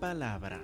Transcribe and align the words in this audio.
palabra. 0.00 0.60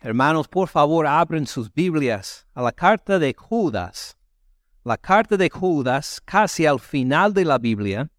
Hermanos, 0.00 0.48
por 0.48 0.68
favor, 0.68 1.06
abren 1.06 1.46
sus 1.46 1.72
Biblias 1.72 2.46
a 2.54 2.62
la 2.62 2.72
carta 2.72 3.18
de 3.18 3.34
Judas. 3.34 4.16
La 4.84 4.98
carta 4.98 5.36
de 5.36 5.48
Judas, 5.48 6.20
casi 6.24 6.66
al 6.66 6.80
final 6.80 7.32
de 7.32 7.44
la 7.44 7.58
Biblia. 7.58 8.10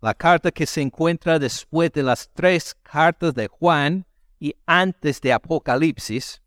La 0.00 0.14
carta 0.14 0.50
que 0.50 0.66
se 0.66 0.80
encuentra 0.80 1.38
después 1.38 1.92
de 1.92 2.02
las 2.02 2.28
tres 2.32 2.74
cartas 2.82 3.34
de 3.34 3.48
Juan 3.48 4.06
y 4.40 4.54
antes 4.66 5.20
de 5.20 5.32
Apocalipsis. 5.32 6.40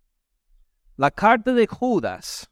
La 0.98 1.12
carta 1.12 1.54
de 1.54 1.68
Judas. 1.68 2.50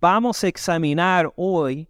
Vamos 0.00 0.42
a 0.44 0.48
examinar 0.48 1.32
hoy, 1.36 1.88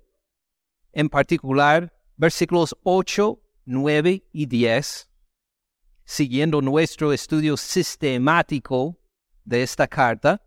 en 0.93 1.09
particular, 1.09 1.93
versículos 2.17 2.77
8, 2.83 3.41
9 3.65 4.25
y 4.33 4.47
10 4.47 5.11
siguiendo 6.11 6.61
nuestro 6.61 7.13
estudio 7.13 7.57
sistemático 7.57 8.99
de 9.45 9.63
esta 9.63 9.87
carta. 9.87 10.43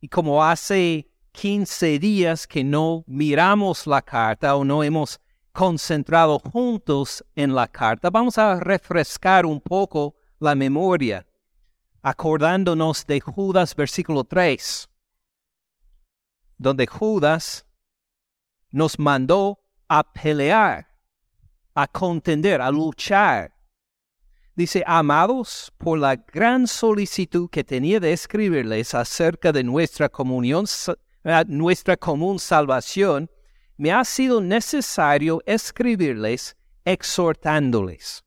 Y 0.00 0.08
como 0.08 0.42
hace 0.42 1.10
15 1.32 1.98
días 1.98 2.46
que 2.46 2.64
no 2.64 3.04
miramos 3.06 3.86
la 3.86 4.00
carta 4.00 4.56
o 4.56 4.64
no 4.64 4.82
hemos 4.82 5.20
concentrado 5.52 6.38
juntos 6.38 7.22
en 7.34 7.54
la 7.54 7.68
carta, 7.68 8.08
vamos 8.08 8.38
a 8.38 8.58
refrescar 8.58 9.44
un 9.44 9.60
poco 9.60 10.14
la 10.38 10.54
memoria, 10.54 11.26
acordándonos 12.00 13.06
de 13.06 13.20
Judas 13.20 13.76
versículo 13.76 14.24
3, 14.24 14.88
donde 16.56 16.86
Judas 16.86 17.66
nos 18.72 18.98
mandó 18.98 19.58
a 19.88 20.02
pelear, 20.02 20.86
a 21.74 21.86
contender, 21.86 22.60
a 22.60 22.70
luchar. 22.70 23.52
Dice, 24.54 24.84
amados, 24.86 25.72
por 25.78 25.98
la 25.98 26.16
gran 26.16 26.66
solicitud 26.66 27.48
que 27.50 27.64
tenía 27.64 27.98
de 27.98 28.12
escribirles 28.12 28.94
acerca 28.94 29.52
de 29.52 29.64
nuestra 29.64 30.08
comunión, 30.08 30.66
eh, 31.24 31.44
nuestra 31.46 31.96
común 31.96 32.38
salvación, 32.38 33.30
me 33.76 33.90
ha 33.92 34.04
sido 34.04 34.40
necesario 34.40 35.40
escribirles 35.46 36.56
exhortándoles, 36.84 38.22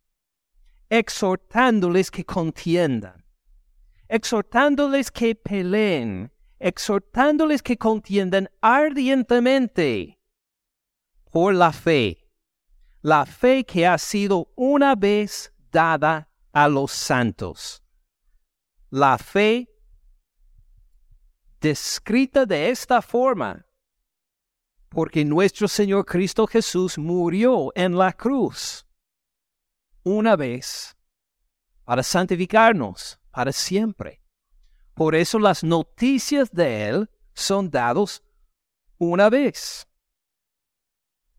exhortándoles 0.90 2.10
que 2.10 2.26
contiendan, 2.26 3.24
exhortándoles 4.08 5.12
que 5.12 5.36
peleen, 5.36 6.32
exhortándoles 6.60 7.62
que 7.62 7.78
contiendan 7.78 8.50
ardientemente 8.62 10.18
por 11.34 11.56
la 11.56 11.74
fe, 11.74 12.30
la 13.02 13.26
fe 13.26 13.66
que 13.66 13.88
ha 13.88 13.98
sido 13.98 14.52
una 14.56 14.94
vez 14.94 15.52
dada 15.72 16.30
a 16.52 16.68
los 16.68 16.92
santos. 16.92 17.82
La 18.92 19.18
fe 19.18 19.68
descrita 21.60 22.46
de 22.46 22.70
esta 22.70 23.02
forma, 23.02 23.66
porque 24.90 25.26
nuestro 25.26 25.68
Señor 25.68 26.06
Cristo 26.06 26.46
Jesús 26.46 27.00
murió 27.00 27.72
en 27.74 27.98
la 27.98 28.14
cruz 28.14 28.86
una 30.04 30.36
vez 30.36 30.96
para 31.84 32.04
santificarnos 32.04 33.20
para 33.32 33.52
siempre. 33.52 34.22
Por 34.94 35.16
eso 35.16 35.40
las 35.40 35.64
noticias 35.64 36.52
de 36.52 36.90
Él 36.90 37.10
son 37.34 37.72
dados 37.72 38.22
una 39.00 39.32
vez. 39.32 39.88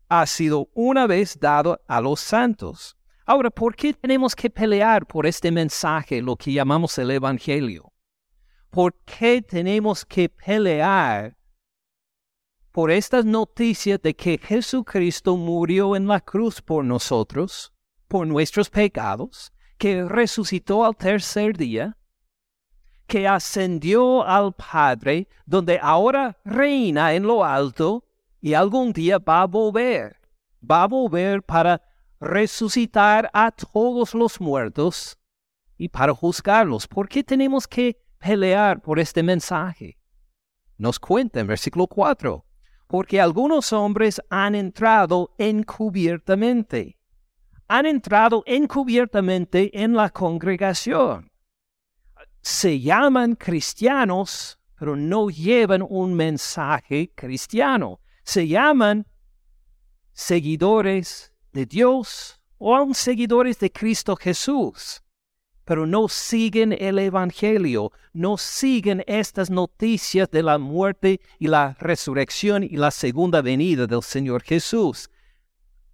Ha 0.07 0.25
sido 0.25 0.69
una 0.73 1.07
vez 1.07 1.39
dado 1.39 1.81
a 1.87 1.99
los 1.99 2.19
santos. 2.19 2.95
Ahora, 3.25 3.49
¿por 3.49 3.75
qué 3.75 3.93
tenemos 3.93 4.35
que 4.35 4.49
pelear 4.49 5.05
por 5.07 5.25
este 5.25 5.51
mensaje, 5.51 6.21
lo 6.21 6.35
que 6.35 6.53
llamamos 6.53 6.97
el 6.99 7.09
Evangelio? 7.09 7.91
¿Por 8.69 8.93
qué 9.03 9.41
tenemos 9.41 10.05
que 10.05 10.29
pelear 10.29 11.35
por 12.71 12.91
estas 12.91 13.23
noticias 13.23 14.01
de 14.01 14.13
que 14.13 14.37
Jesucristo 14.37 15.37
murió 15.37 15.95
en 15.95 16.07
la 16.07 16.19
cruz 16.19 16.61
por 16.61 16.83
nosotros, 16.83 17.71
por 18.07 18.27
nuestros 18.27 18.69
pecados, 18.69 19.53
que 19.77 20.03
resucitó 20.03 20.85
al 20.85 20.95
tercer 20.95 21.55
día, 21.55 21.97
que 23.07 23.27
ascendió 23.27 24.27
al 24.27 24.53
Padre, 24.53 25.27
donde 25.45 25.79
ahora 25.81 26.37
reina 26.43 27.13
en 27.13 27.23
lo 27.23 27.45
alto 27.45 28.03
y 28.45 28.53
algún 28.53 28.93
día 28.93 29.17
va 29.17 29.41
a 29.41 29.47
volver, 29.47 30.17
va 30.61 30.83
a 30.83 30.87
volver 30.87 31.41
para 31.41 31.81
resucitar 32.19 33.27
a 33.33 33.49
todos 33.49 34.13
los 34.13 34.39
muertos 34.39 35.17
y 35.79 35.89
para 35.89 36.13
juzgarlos. 36.13 36.87
¿Por 36.87 37.09
qué 37.09 37.23
tenemos 37.23 37.67
que 37.67 37.99
pelear 38.19 38.83
por 38.83 38.99
este 38.99 39.23
mensaje? 39.23 39.97
Nos 40.77 40.99
cuenta 40.99 41.39
en 41.39 41.47
versículo 41.47 41.87
4, 41.87 42.45
porque 42.85 43.19
algunos 43.19 43.73
hombres 43.73 44.21
han 44.29 44.53
entrado 44.53 45.33
encubiertamente, 45.39 46.99
han 47.67 47.87
entrado 47.87 48.43
encubiertamente 48.45 49.71
en 49.81 49.95
la 49.95 50.11
congregación. 50.11 51.31
Se 52.43 52.79
llaman 52.79 53.33
cristianos, 53.33 54.59
pero 54.77 54.95
no 54.95 55.31
llevan 55.31 55.81
un 55.81 56.13
mensaje 56.13 57.11
cristiano. 57.15 58.01
Se 58.25 58.47
llaman 58.47 59.05
seguidores 60.11 61.31
de 61.53 61.65
Dios 61.67 62.41
o 62.57 62.75
aún 62.75 62.95
seguidores 62.95 63.59
de 63.59 63.71
Cristo 63.71 64.15
Jesús, 64.15 65.03
pero 65.63 65.85
no 65.85 66.07
siguen 66.07 66.73
el 66.73 66.97
Evangelio, 66.97 67.91
no 68.13 68.37
siguen 68.37 69.03
estas 69.05 69.51
noticias 69.51 70.29
de 70.31 70.41
la 70.41 70.57
muerte 70.57 71.21
y 71.37 71.47
la 71.47 71.77
resurrección 71.79 72.63
y 72.63 72.77
la 72.77 72.89
segunda 72.89 73.43
venida 73.43 73.85
del 73.85 74.01
Señor 74.01 74.41
Jesús. 74.41 75.09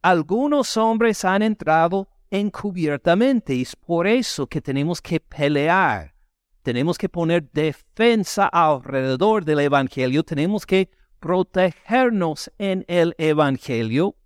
Algunos 0.01 0.77
hombres 0.77 1.25
han 1.25 1.41
entrado 1.41 2.07
encubiertamente 2.29 3.55
y 3.55 3.63
es 3.63 3.75
por 3.75 4.07
eso 4.07 4.47
que 4.47 4.61
tenemos 4.61 5.01
que 5.01 5.19
pelear. 5.19 6.15
Tenemos 6.63 6.97
que 6.97 7.09
poner 7.09 7.51
defensa 7.51 8.47
alrededor 8.47 9.43
del 9.43 9.59
Evangelio, 9.59 10.23
tenemos 10.23 10.65
que 10.65 10.89
protegernos 11.21 12.51
en 12.57 12.83
el 12.89 13.15
Evangelio 13.17 14.17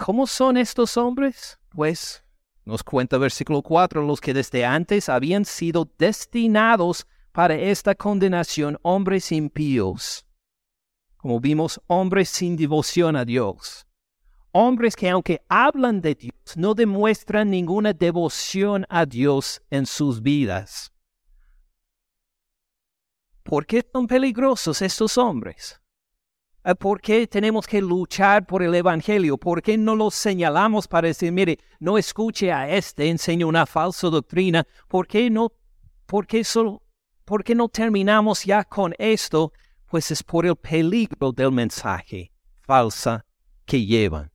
¿Cómo 0.00 0.26
son 0.26 0.56
estos 0.56 0.96
hombres? 0.96 1.58
Pues 1.68 2.24
nos 2.64 2.82
cuenta 2.82 3.18
versículo 3.18 3.60
4, 3.60 4.02
los 4.02 4.18
que 4.18 4.32
desde 4.32 4.64
antes 4.64 5.10
habían 5.10 5.44
sido 5.44 5.90
destinados 5.98 7.06
para 7.32 7.54
esta 7.54 7.94
condenación, 7.94 8.78
hombres 8.80 9.30
impíos. 9.30 10.26
Como 11.18 11.38
vimos, 11.38 11.82
hombres 11.86 12.30
sin 12.30 12.56
devoción 12.56 13.14
a 13.14 13.26
Dios. 13.26 13.86
Hombres 14.52 14.96
que 14.96 15.10
aunque 15.10 15.42
hablan 15.50 16.00
de 16.00 16.14
Dios, 16.14 16.56
no 16.56 16.72
demuestran 16.72 17.50
ninguna 17.50 17.92
devoción 17.92 18.86
a 18.88 19.04
Dios 19.04 19.60
en 19.68 19.84
sus 19.84 20.22
vidas. 20.22 20.94
¿Por 23.42 23.66
qué 23.66 23.84
son 23.92 24.06
peligrosos 24.06 24.82
estos 24.82 25.16
hombres? 25.18 25.80
Eh, 26.64 26.74
¿Por 26.74 27.00
qué 27.00 27.26
tenemos 27.26 27.66
que 27.66 27.80
luchar 27.80 28.46
por 28.46 28.62
el 28.62 28.74
Evangelio? 28.74 29.38
¿Por 29.38 29.62
qué 29.62 29.78
no 29.78 29.96
lo 29.96 30.10
señalamos 30.10 30.86
para 30.86 31.08
decir, 31.08 31.32
mire, 31.32 31.58
no 31.78 31.96
escuche 31.96 32.52
a 32.52 32.68
este, 32.68 33.08
enseña 33.08 33.46
una 33.46 33.66
falsa 33.66 34.08
doctrina? 34.08 34.66
¿Por 34.88 35.06
qué 35.06 35.30
no, 35.30 35.52
por 36.06 36.26
qué 36.26 36.44
solo, 36.44 36.82
por 37.24 37.42
qué 37.42 37.54
no 37.54 37.68
terminamos 37.68 38.44
ya 38.44 38.64
con 38.64 38.94
esto? 38.98 39.52
Pues 39.86 40.10
es 40.10 40.22
por 40.22 40.46
el 40.46 40.56
peligro 40.56 41.32
del 41.32 41.50
mensaje 41.50 42.30
falsa 42.60 43.24
que 43.64 43.84
llevan. 43.84 44.30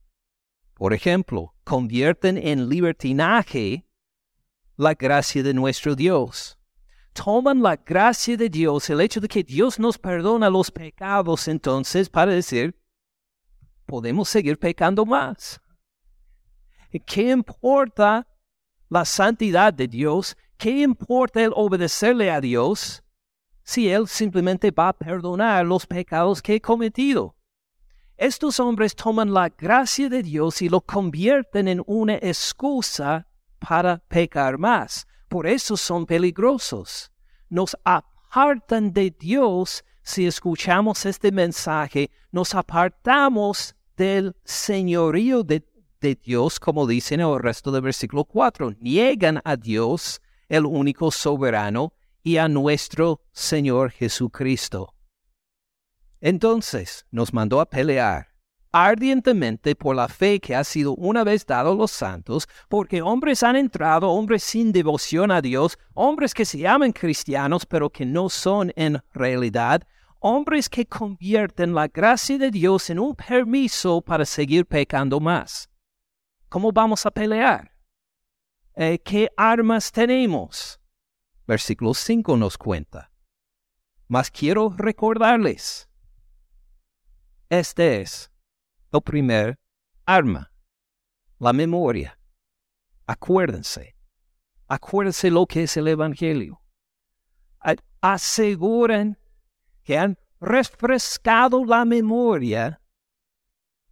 Por 0.74 0.92
ejemplo, 0.92 1.54
convierten 1.64 2.36
en 2.36 2.68
libertinaje 2.68 3.86
la 4.76 4.92
gracia 4.92 5.42
de 5.42 5.54
nuestro 5.54 5.94
Dios 5.94 6.58
toman 7.16 7.62
la 7.62 7.76
gracia 7.76 8.36
de 8.36 8.48
Dios, 8.48 8.90
el 8.90 9.00
hecho 9.00 9.20
de 9.20 9.28
que 9.28 9.42
Dios 9.42 9.78
nos 9.78 9.98
perdona 9.98 10.50
los 10.50 10.70
pecados, 10.70 11.48
entonces 11.48 12.10
para 12.10 12.32
decir, 12.32 12.78
podemos 13.86 14.28
seguir 14.28 14.58
pecando 14.58 15.06
más. 15.06 15.60
¿Qué 17.06 17.30
importa 17.30 18.26
la 18.88 19.04
santidad 19.04 19.72
de 19.72 19.88
Dios? 19.88 20.36
¿Qué 20.56 20.82
importa 20.82 21.42
el 21.42 21.52
obedecerle 21.54 22.30
a 22.30 22.40
Dios 22.40 23.02
si 23.64 23.88
Él 23.88 24.06
simplemente 24.06 24.70
va 24.70 24.88
a 24.88 24.92
perdonar 24.92 25.64
los 25.64 25.86
pecados 25.86 26.42
que 26.42 26.56
he 26.56 26.60
cometido? 26.60 27.34
Estos 28.16 28.60
hombres 28.60 28.94
toman 28.94 29.32
la 29.32 29.48
gracia 29.48 30.08
de 30.08 30.22
Dios 30.22 30.62
y 30.62 30.68
lo 30.68 30.80
convierten 30.80 31.68
en 31.68 31.82
una 31.86 32.14
excusa 32.14 33.26
para 33.58 33.98
pecar 33.98 34.58
más. 34.58 35.06
Por 35.28 35.46
eso 35.46 35.76
son 35.76 36.06
peligrosos. 36.06 37.10
Nos 37.48 37.76
apartan 37.84 38.92
de 38.92 39.10
Dios 39.10 39.84
si 40.06 40.24
escuchamos 40.24 41.04
este 41.04 41.32
mensaje, 41.32 42.12
nos 42.30 42.54
apartamos 42.54 43.74
del 43.96 44.36
señorío 44.44 45.42
de, 45.42 45.64
Dios, 46.22 46.60
como 46.60 46.86
dice 46.86 47.16
en 47.16 47.22
el 47.22 47.40
resto 47.40 47.72
del 47.72 47.82
versículo 47.82 48.24
4. 48.24 48.76
Niegan 48.78 49.40
a 49.44 49.56
Dios, 49.56 50.22
el 50.48 50.64
único 50.64 51.10
soberano, 51.10 51.92
y 52.22 52.36
a 52.36 52.46
nuestro 52.46 53.22
Señor 53.32 53.90
Jesucristo. 53.90 54.94
Entonces 56.20 57.04
nos 57.10 57.32
mandó 57.32 57.60
a 57.60 57.66
pelear 57.66 58.35
ardientemente 58.84 59.74
por 59.74 59.96
la 59.96 60.06
fe 60.06 60.38
que 60.38 60.54
ha 60.54 60.62
sido 60.62 60.94
una 60.96 61.24
vez 61.24 61.46
dado 61.46 61.72
a 61.72 61.74
los 61.74 61.90
santos, 61.90 62.46
porque 62.68 63.00
hombres 63.00 63.42
han 63.42 63.56
entrado, 63.56 64.10
hombres 64.10 64.42
sin 64.42 64.70
devoción 64.70 65.30
a 65.30 65.40
Dios, 65.40 65.78
hombres 65.94 66.34
que 66.34 66.44
se 66.44 66.58
llaman 66.58 66.92
cristianos 66.92 67.64
pero 67.64 67.88
que 67.88 68.04
no 68.04 68.28
son 68.28 68.74
en 68.76 69.02
realidad, 69.14 69.82
hombres 70.20 70.68
que 70.68 70.84
convierten 70.84 71.74
la 71.74 71.88
gracia 71.88 72.36
de 72.36 72.50
Dios 72.50 72.90
en 72.90 72.98
un 72.98 73.16
permiso 73.16 74.02
para 74.02 74.26
seguir 74.26 74.66
pecando 74.66 75.20
más. 75.20 75.70
¿Cómo 76.50 76.70
vamos 76.70 77.06
a 77.06 77.10
pelear? 77.10 77.72
Eh, 78.74 78.98
¿Qué 78.98 79.30
armas 79.38 79.90
tenemos? 79.90 80.78
Versículo 81.46 81.94
5 81.94 82.36
nos 82.36 82.58
cuenta. 82.58 83.10
Mas 84.06 84.30
quiero 84.30 84.74
recordarles, 84.76 85.88
este 87.48 88.02
es 88.02 88.30
el 88.96 89.02
primer 89.02 89.58
arma, 90.04 90.50
la 91.38 91.52
memoria. 91.52 92.18
Acuérdense, 93.06 93.96
acuérdense 94.66 95.30
lo 95.30 95.46
que 95.46 95.64
es 95.64 95.76
el 95.76 95.88
Evangelio. 95.88 96.60
Aseguren 98.00 99.18
que 99.82 99.98
han 99.98 100.16
refrescado 100.40 101.64
la 101.64 101.84
memoria 101.84 102.80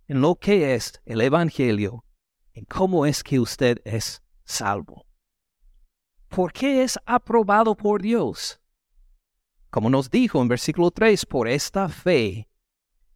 en 0.06 0.20
lo 0.20 0.36
que 0.36 0.74
es 0.74 1.00
el 1.04 1.20
Evangelio, 1.20 2.04
en 2.52 2.64
cómo 2.64 3.06
es 3.06 3.22
que 3.24 3.40
usted 3.40 3.80
es 3.84 4.22
salvo. 4.44 5.06
¿Por 6.28 6.52
qué 6.52 6.82
es 6.82 6.98
aprobado 7.06 7.76
por 7.76 8.02
Dios? 8.02 8.60
Como 9.70 9.90
nos 9.90 10.10
dijo 10.10 10.40
en 10.40 10.48
versículo 10.48 10.90
3, 10.90 11.26
por 11.26 11.48
esta 11.48 11.88
fe 11.88 12.48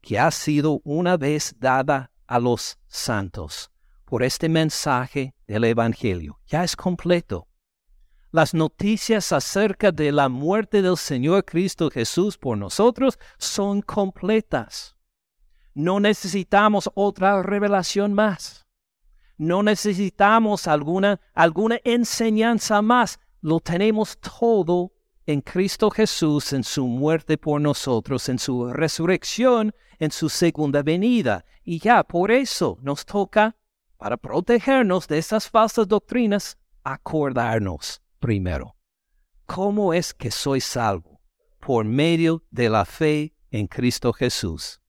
que 0.08 0.18
ha 0.18 0.30
sido 0.30 0.80
una 0.84 1.18
vez 1.18 1.54
dada 1.58 2.10
a 2.26 2.38
los 2.38 2.78
santos, 2.86 3.70
por 4.06 4.22
este 4.22 4.48
mensaje 4.48 5.34
del 5.46 5.64
Evangelio. 5.64 6.40
Ya 6.46 6.64
es 6.64 6.74
completo 6.74 7.46
las 8.30 8.54
noticias 8.54 9.32
acerca 9.32 9.92
de 9.92 10.10
la 10.10 10.30
muerte 10.30 10.80
del 10.80 10.96
Señor 10.96 11.44
Cristo 11.44 11.90
Jesús 11.90 12.38
por 12.38 12.56
nosotros 12.56 13.18
son 13.36 13.82
completas. 13.82 14.96
No 15.74 16.00
necesitamos 16.00 16.90
otra 16.94 17.42
revelación 17.42 18.14
más. 18.14 18.66
No 19.36 19.62
necesitamos 19.62 20.66
alguna, 20.66 21.20
alguna 21.34 21.80
enseñanza 21.84 22.80
más. 22.80 23.20
Lo 23.42 23.60
tenemos 23.60 24.16
todo 24.18 24.90
en 25.26 25.42
Cristo 25.42 25.90
Jesús, 25.90 26.54
en 26.54 26.64
su 26.64 26.86
muerte 26.86 27.36
por 27.36 27.60
nosotros, 27.60 28.30
en 28.30 28.38
su 28.38 28.72
resurrección, 28.72 29.74
en 29.98 30.10
su 30.10 30.28
segunda 30.28 30.82
venida. 30.82 31.44
Y 31.64 31.78
ya 31.78 32.02
por 32.04 32.30
eso 32.30 32.78
nos 32.82 33.04
toca, 33.04 33.56
para 33.96 34.16
protegernos 34.16 35.08
de 35.08 35.18
estas 35.18 35.50
falsas 35.50 35.88
doctrinas, 35.88 36.56
acordarnos 36.84 38.00
primero. 38.20 38.76
¿Cómo 39.46 39.92
es 39.92 40.14
que 40.14 40.30
soy 40.30 40.60
salvo? 40.60 41.20
Por 41.58 41.84
medio 41.84 42.44
de 42.50 42.68
la 42.68 42.84
fe 42.84 43.34
en 43.50 43.66
Cristo 43.66 44.12
Jesús. 44.12 44.80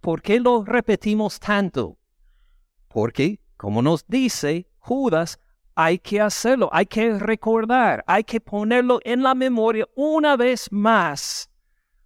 ¿Por 0.00 0.22
qué 0.22 0.38
lo 0.38 0.64
repetimos 0.64 1.40
tanto? 1.40 1.98
Porque, 2.88 3.40
como 3.56 3.82
nos 3.82 4.06
dice 4.06 4.68
Judas, 4.78 5.38
hay 5.74 5.98
que 5.98 6.20
hacerlo, 6.20 6.68
hay 6.72 6.86
que 6.86 7.18
recordar, 7.18 8.02
hay 8.06 8.24
que 8.24 8.40
ponerlo 8.40 9.00
en 9.04 9.22
la 9.22 9.34
memoria 9.34 9.86
una 9.94 10.36
vez 10.36 10.70
más 10.72 11.50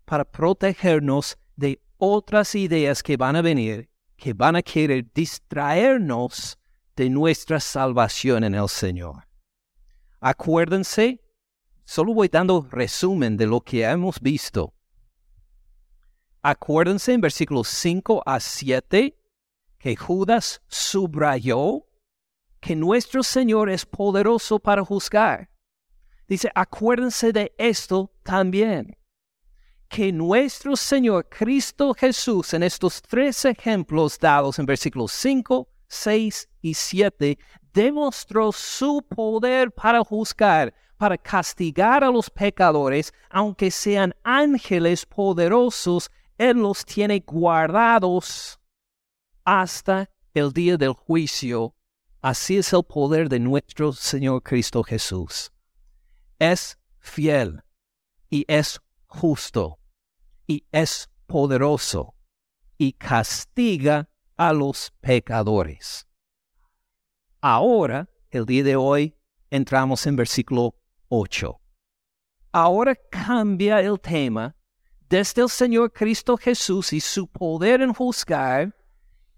para 0.05 0.25
protegernos 0.25 1.39
de 1.57 1.81
otras 2.05 2.57
ideas 2.57 3.01
que 3.01 3.17
van 3.17 3.37
a 3.37 3.43
venir, 3.43 3.89
que 4.17 4.33
van 4.33 4.57
a 4.57 4.63
querer 4.63 5.07
distraernos 5.15 6.59
de 6.97 7.09
nuestra 7.09 7.61
salvación 7.61 8.43
en 8.43 8.57
el 8.57 8.69
Señor. 8.69 9.29
Acuérdense, 10.19 11.21
solo 11.85 12.13
voy 12.13 12.27
dando 12.27 12.67
resumen 12.69 13.37
de 13.37 13.47
lo 13.47 13.61
que 13.61 13.85
hemos 13.85 14.19
visto. 14.21 14.75
Acuérdense 16.43 17.13
en 17.13 17.21
versículos 17.21 17.69
5 17.69 18.25
a 18.27 18.41
7 18.41 19.17
que 19.79 19.97
Judas 19.97 20.61
subrayó 20.67 21.87
que 22.59 22.75
nuestro 22.75 23.23
Señor 23.23 23.71
es 23.71 23.87
poderoso 23.87 24.59
para 24.59 24.85
juzgar. 24.85 25.51
Dice, 26.27 26.51
acuérdense 26.53 27.33
de 27.33 27.55
esto 27.59 28.13
también, 28.25 28.97
que 29.93 30.11
nuestro 30.11 30.75
Señor 30.75 31.29
Cristo 31.29 31.93
Jesús 31.93 32.55
en 32.55 32.63
estos 32.63 33.03
tres 33.03 33.45
ejemplos 33.45 34.19
dados 34.19 34.59
en 34.59 34.65
versículos 34.65 35.13
5, 35.13 35.69
6 35.87 36.49
y 36.63 36.73
7 36.73 37.39
demostró 37.75 38.53
su 38.53 39.03
poder 39.07 39.71
para 39.71 40.03
juzgar, 40.03 40.73
para 40.97 41.19
castigar 41.19 42.03
a 42.03 42.11
los 42.11 42.31
pecadores, 42.31 43.13
aunque 43.29 43.71
sean 43.71 44.15
ángeles 44.25 45.05
poderosos, 45.05 46.11
Él 46.39 46.57
los 46.63 46.87
tiene 46.87 47.21
guardados 47.21 48.59
hasta 49.45 50.09
el 50.33 50.55
día 50.55 50.79
del 50.79 50.95
juicio. 50.95 51.75
Así 52.23 52.57
es 52.57 52.73
el 52.73 52.83
poder 52.83 53.29
de 53.29 53.41
nuestro 53.41 53.93
Señor 53.93 54.43
Cristo 54.43 54.83
Jesús. 54.83 55.53
Es 56.39 56.79
fiel 56.99 57.63
y 58.31 58.47
es 58.49 58.81
justo 59.07 59.81
y 60.53 60.67
es 60.71 61.09
poderoso 61.27 62.15
y 62.77 62.93
castiga 62.93 64.11
a 64.37 64.53
los 64.53 64.93
pecadores. 65.01 66.07
Ahora, 67.41 68.09
el 68.31 68.45
día 68.45 68.65
de 68.65 68.77
hoy, 68.77 69.17
entramos 69.51 70.07
en 70.07 70.17
versículo 70.17 70.75
8. 71.09 71.59
Ahora 72.53 72.95
cambia 73.11 73.81
el 73.81 73.99
tema 73.99 74.55
desde 75.09 75.41
el 75.43 75.49
Señor 75.49 75.91
Cristo 75.93 76.37
Jesús 76.37 76.93
y 76.93 77.01
su 77.01 77.27
poder 77.27 77.81
en 77.81 77.95
juzgar, 77.95 78.75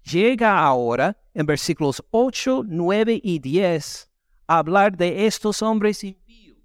llega 0.03 0.59
ahora 0.59 1.17
en 1.33 1.45
versículos 1.45 2.03
8, 2.11 2.63
9 2.67 3.21
y 3.23 3.39
10 3.39 4.09
a 4.47 4.57
hablar 4.57 4.97
de 4.97 5.25
estos 5.25 5.61
hombres 5.61 6.03
impíos, 6.03 6.57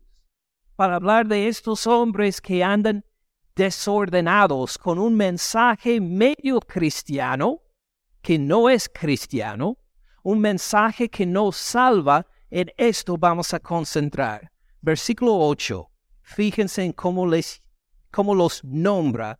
para 0.74 0.96
hablar 0.96 1.28
de 1.28 1.46
estos 1.46 1.86
hombres 1.86 2.40
que 2.40 2.64
andan 2.64 3.04
desordenados 3.54 4.78
con 4.78 4.98
un 4.98 5.16
mensaje 5.16 6.00
medio 6.00 6.60
cristiano, 6.60 7.62
que 8.22 8.38
no 8.38 8.68
es 8.68 8.88
cristiano, 8.88 9.78
un 10.22 10.40
mensaje 10.40 11.08
que 11.08 11.26
nos 11.26 11.56
salva, 11.56 12.26
en 12.50 12.70
esto 12.76 13.16
vamos 13.16 13.54
a 13.54 13.60
concentrar. 13.60 14.50
Versículo 14.80 15.36
8. 15.38 15.90
Fíjense 16.22 16.84
en 16.84 16.92
cómo, 16.92 17.26
les, 17.26 17.62
cómo 18.10 18.34
los 18.34 18.62
nombra 18.64 19.38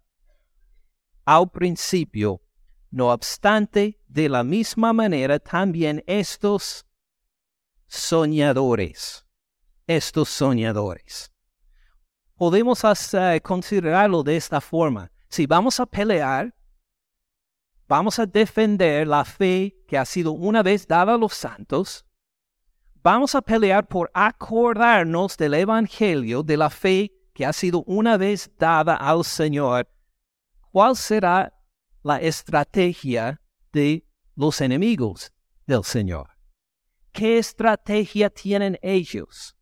al 1.25 1.50
principio. 1.50 2.43
No 2.90 3.11
obstante, 3.12 4.00
de 4.09 4.29
la 4.29 4.43
misma 4.43 4.93
manera 4.93 5.38
también 5.38 6.02
estos 6.07 6.85
soñadores, 7.87 9.25
estos 9.87 10.29
soñadores. 10.29 11.31
Podemos 12.41 12.83
considerarlo 13.43 14.23
de 14.23 14.35
esta 14.35 14.63
forma. 14.63 15.13
Si 15.29 15.45
vamos 15.45 15.79
a 15.79 15.85
pelear, 15.85 16.55
vamos 17.87 18.19
a 18.19 18.25
defender 18.25 19.07
la 19.07 19.27
fe 19.27 19.77
que 19.87 19.99
ha 19.99 20.07
sido 20.07 20.33
una 20.33 20.63
vez 20.63 20.87
dada 20.87 21.13
a 21.13 21.19
los 21.19 21.35
santos, 21.35 22.03
vamos 23.03 23.35
a 23.35 23.43
pelear 23.43 23.87
por 23.87 24.11
acordarnos 24.15 25.37
del 25.37 25.53
Evangelio, 25.53 26.43
de 26.43 26.57
la 26.57 26.71
fe 26.71 27.13
que 27.35 27.45
ha 27.45 27.53
sido 27.53 27.85
una 27.85 28.17
vez 28.17 28.51
dada 28.57 28.97
al 28.97 29.23
Señor. 29.23 29.87
¿Cuál 30.73 30.97
será 30.97 31.53
la 32.03 32.23
estrategia 32.23 33.39
de 33.71 34.09
los 34.35 34.63
enemigos 34.63 35.31
del 35.67 35.85
Señor? 35.85 36.31
¿Qué 37.13 37.37
estrategia 37.37 38.31
tienen 38.31 38.79
ellos? 38.81 39.55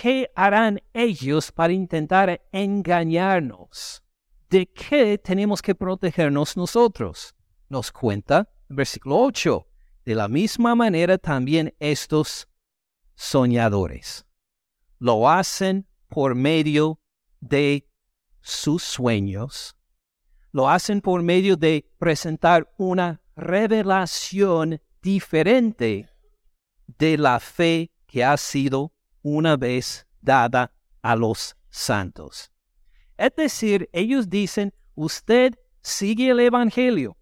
¿Qué 0.00 0.30
harán 0.34 0.80
ellos 0.92 1.52
para 1.52 1.72
intentar 1.72 2.42
engañarnos? 2.52 4.02
¿De 4.50 4.66
qué 4.66 5.18
tenemos 5.18 5.62
que 5.62 5.74
protegernos 5.74 6.56
nosotros? 6.56 7.36
nos 7.68 7.92
cuenta 7.92 8.48
en 8.68 8.76
versículo 8.76 9.18
8. 9.18 9.66
De 10.04 10.14
la 10.14 10.28
misma 10.28 10.74
manera 10.74 11.18
también 11.18 11.74
estos 11.80 12.48
soñadores 13.14 14.24
lo 14.98 15.28
hacen 15.28 15.86
por 16.08 16.34
medio 16.34 17.00
de 17.40 17.88
sus 18.40 18.82
sueños, 18.82 19.76
lo 20.52 20.68
hacen 20.68 21.00
por 21.00 21.22
medio 21.22 21.56
de 21.56 21.90
presentar 21.98 22.72
una 22.78 23.20
revelación 23.34 24.80
diferente 25.02 26.08
de 26.86 27.18
la 27.18 27.40
fe 27.40 27.90
que 28.06 28.24
ha 28.24 28.36
sido 28.36 28.94
una 29.28 29.56
vez 29.56 30.06
dada 30.20 30.72
a 31.02 31.16
los 31.16 31.56
santos. 31.68 32.52
Es 33.16 33.34
decir, 33.34 33.90
ellos 33.92 34.30
dicen, 34.30 34.72
usted 34.94 35.58
sigue 35.82 36.30
el 36.30 36.38
Evangelio, 36.38 37.16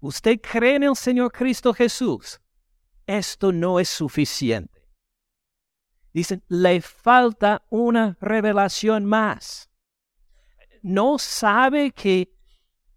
usted 0.00 0.40
cree 0.40 0.74
en 0.74 0.82
el 0.82 0.96
Señor 0.96 1.30
Cristo 1.30 1.72
Jesús, 1.72 2.40
esto 3.06 3.52
no 3.52 3.78
es 3.78 3.88
suficiente. 3.88 4.88
Dicen, 6.12 6.42
le 6.48 6.80
falta 6.80 7.62
una 7.70 8.16
revelación 8.20 9.04
más. 9.04 9.70
No 10.82 11.16
sabe 11.16 11.92
que 11.92 12.34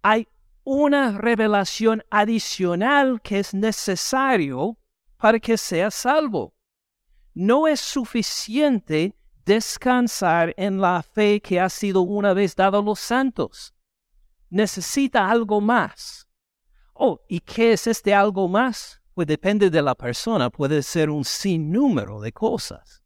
hay 0.02 0.28
una 0.64 1.20
revelación 1.20 2.04
adicional 2.10 3.22
que 3.22 3.38
es 3.38 3.54
necesario 3.54 4.76
para 5.18 5.40
que 5.40 5.56
sea 5.56 5.92
salvo. 5.92 6.56
No 7.34 7.68
es 7.68 7.80
suficiente 7.80 9.16
descansar 9.46 10.54
en 10.56 10.80
la 10.80 11.02
fe 11.02 11.42
que 11.42 11.60
ha 11.60 11.70
sido 11.70 12.02
una 12.02 12.34
vez 12.34 12.56
dado 12.56 12.80
a 12.80 12.82
los 12.82 13.00
santos. 13.00 13.74
Necesita 14.50 15.30
algo 15.30 15.60
más. 15.60 16.28
Oh, 16.94 17.20
¿y 17.28 17.40
qué 17.40 17.74
es 17.74 17.88
este 17.88 18.14
algo 18.14 18.48
más? 18.48 19.02
Pues 19.16 19.28
depende 19.28 19.70
de 19.70 19.82
la 19.82 19.96
persona, 19.96 20.50
puede 20.50 20.84
ser 20.84 21.10
un 21.10 21.26
sinnúmero 21.26 22.22
de 22.22 22.32
cosas. 22.32 23.04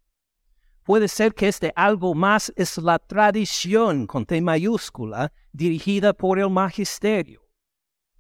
Puede 0.84 1.08
ser 1.08 1.34
que 1.34 1.48
este 1.48 1.72
algo 1.76 2.14
más 2.14 2.52
es 2.56 2.78
la 2.78 3.00
tradición 3.00 4.08
con 4.08 4.26
T 4.26 4.42
mayúscula 4.42 5.32
dirigida 5.52 6.14
por 6.14 6.40
el 6.40 6.50
magisterio. 6.50 7.42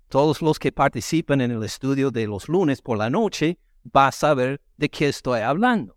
Todos 0.09 0.41
los 0.41 0.57
que 0.57 0.71
participan 0.71 1.41
en 1.41 1.51
el 1.51 1.63
estudio 1.63 2.11
de 2.11 2.27
los 2.27 2.47
lunes 2.47 2.81
por 2.81 2.97
la 2.97 3.09
noche 3.09 3.59
van 3.83 4.07
a 4.07 4.11
saber 4.11 4.61
de 4.77 4.89
qué 4.89 5.09
estoy 5.09 5.41
hablando. 5.41 5.96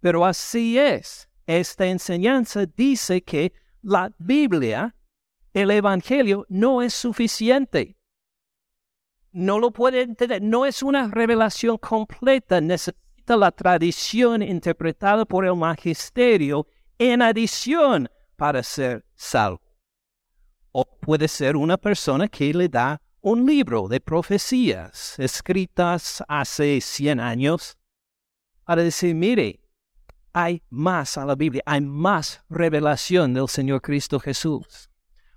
Pero 0.00 0.24
así 0.24 0.78
es. 0.78 1.28
Esta 1.46 1.86
enseñanza 1.86 2.66
dice 2.66 3.22
que 3.22 3.52
la 3.82 4.12
Biblia, 4.18 4.94
el 5.52 5.70
Evangelio, 5.70 6.44
no 6.48 6.82
es 6.82 6.94
suficiente. 6.94 7.96
No 9.32 9.58
lo 9.58 9.70
puede 9.70 10.02
entender. 10.02 10.42
No 10.42 10.66
es 10.66 10.82
una 10.82 11.08
revelación 11.08 11.78
completa. 11.78 12.60
Necesita 12.60 13.36
la 13.36 13.50
tradición 13.50 14.42
interpretada 14.42 15.24
por 15.24 15.44
el 15.44 15.56
magisterio 15.56 16.66
en 16.98 17.22
adición 17.22 18.08
para 18.36 18.62
ser 18.62 19.04
salvo. 19.14 19.60
O 20.72 20.84
puede 20.84 21.28
ser 21.28 21.56
una 21.56 21.76
persona 21.76 22.28
que 22.28 22.52
le 22.52 22.68
da 22.68 23.00
un 23.20 23.46
libro 23.46 23.88
de 23.88 24.00
profecías 24.00 25.18
escritas 25.18 26.22
hace 26.28 26.80
100 26.80 27.20
años 27.20 27.76
para 28.64 28.82
decir, 28.82 29.14
mire, 29.14 29.60
hay 30.38 30.62
más 30.70 31.18
a 31.18 31.26
la 31.26 31.34
Biblia, 31.34 31.64
hay 31.66 31.80
más 31.80 32.44
revelación 32.48 33.34
del 33.34 33.48
Señor 33.48 33.82
Cristo 33.82 34.20
Jesús. 34.20 34.88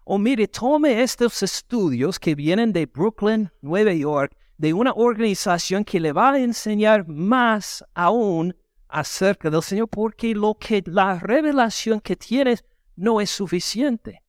O 0.05 0.19
mire, 0.19 0.47
tome 0.47 1.01
estos 1.01 1.41
estudios 1.41 2.19
que 2.19 2.35
vienen 2.35 2.71
de 2.71 2.85
Brooklyn, 2.85 3.49
Nueva 3.61 3.93
York, 3.93 4.35
de 4.59 4.73
una 4.73 4.93
organización 4.93 5.83
que 5.83 5.99
le 5.99 6.11
va 6.11 6.33
a 6.33 6.39
enseñar 6.39 7.07
más 7.07 7.83
aún 7.95 8.55
acerca 8.87 9.49
del 9.49 9.63
Señor, 9.63 9.89
porque 9.89 10.35
lo 10.35 10.53
que 10.53 10.83
la 10.85 11.17
revelación 11.17 11.99
que 11.99 12.15
tienes 12.15 12.63
no 12.95 13.19
es 13.21 13.31
suficiente. 13.31 14.20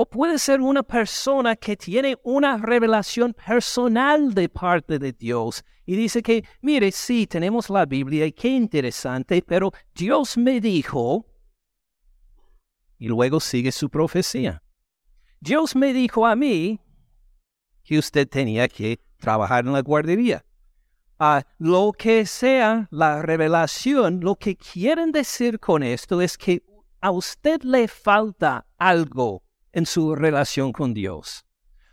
O 0.00 0.06
puede 0.06 0.38
ser 0.38 0.60
una 0.60 0.84
persona 0.84 1.56
que 1.56 1.76
tiene 1.76 2.16
una 2.22 2.56
revelación 2.56 3.34
personal 3.34 4.32
de 4.32 4.48
parte 4.48 4.96
de 4.96 5.10
Dios 5.10 5.64
y 5.84 5.96
dice 5.96 6.22
que, 6.22 6.44
mire, 6.60 6.92
sí, 6.92 7.26
tenemos 7.26 7.68
la 7.68 7.84
Biblia 7.84 8.24
y 8.24 8.30
qué 8.30 8.46
interesante, 8.46 9.42
pero 9.42 9.72
Dios 9.92 10.38
me 10.38 10.60
dijo, 10.60 11.26
y 12.96 13.08
luego 13.08 13.40
sigue 13.40 13.72
su 13.72 13.90
profecía. 13.90 14.62
Dios 15.40 15.74
me 15.74 15.92
dijo 15.92 16.24
a 16.24 16.36
mí 16.36 16.80
que 17.82 17.98
usted 17.98 18.28
tenía 18.28 18.68
que 18.68 19.00
trabajar 19.16 19.66
en 19.66 19.72
la 19.72 19.82
guardería. 19.82 20.44
A 21.18 21.42
lo 21.58 21.90
que 21.90 22.24
sea 22.24 22.86
la 22.92 23.20
revelación, 23.20 24.20
lo 24.20 24.36
que 24.36 24.54
quieren 24.54 25.10
decir 25.10 25.58
con 25.58 25.82
esto 25.82 26.20
es 26.20 26.38
que 26.38 26.62
a 27.00 27.10
usted 27.10 27.62
le 27.62 27.88
falta 27.88 28.64
algo 28.78 29.42
en 29.72 29.86
su 29.86 30.14
relación 30.14 30.72
con 30.72 30.94
Dios. 30.94 31.44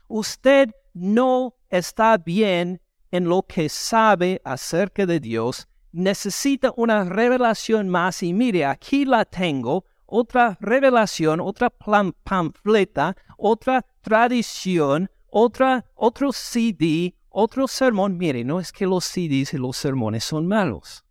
Usted 0.08 0.70
no 0.94 1.55
está 1.70 2.17
bien 2.17 2.82
en 3.12 3.25
lo 3.25 3.44
que 3.44 3.70
sabe 3.70 4.41
acerca 4.44 5.05
de 5.05 5.20
Dios, 5.20 5.67
necesita 5.91 6.74
una 6.75 7.05
revelación 7.05 7.88
más 7.88 8.22
y 8.24 8.34
mire, 8.34 8.65
aquí 8.65 9.05
la 9.05 9.24
tengo, 9.25 9.86
otra 10.05 10.58
revelación, 10.60 11.39
otra 11.39 11.70
pamfleta, 11.70 13.15
otra 13.38 13.86
tradición, 14.01 15.10
otra, 15.29 15.86
otro 15.96 16.32
CD, 16.32 17.15
otro 17.29 17.67
sermón. 17.67 18.17
Mire, 18.17 18.44
no 18.44 18.60
es 18.60 18.72
que 18.72 18.86
los 18.86 19.05
CDs 19.05 19.53
y 19.53 19.58
los 19.58 19.77
sermones 19.77 20.24
son 20.24 20.48
malos, 20.48 21.03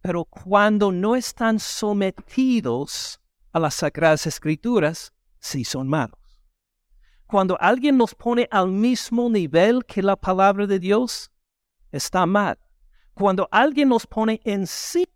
pero 0.00 0.24
cuando 0.24 0.92
no 0.92 1.16
están 1.16 1.58
sometidos 1.58 3.20
a 3.52 3.58
las 3.58 3.74
sagradas 3.74 4.26
escrituras, 4.26 5.12
sí 5.44 5.64
son 5.64 5.88
malos. 5.88 6.18
Cuando 7.26 7.56
alguien 7.60 7.96
nos 7.96 8.14
pone 8.14 8.48
al 8.50 8.68
mismo 8.68 9.28
nivel 9.28 9.84
que 9.84 10.02
la 10.02 10.16
palabra 10.16 10.66
de 10.66 10.78
Dios, 10.78 11.30
está 11.90 12.26
mal. 12.26 12.58
Cuando 13.14 13.48
alguien 13.50 13.88
nos 13.88 14.06
pone 14.06 14.40
en 14.44 14.66
sí 14.66 15.06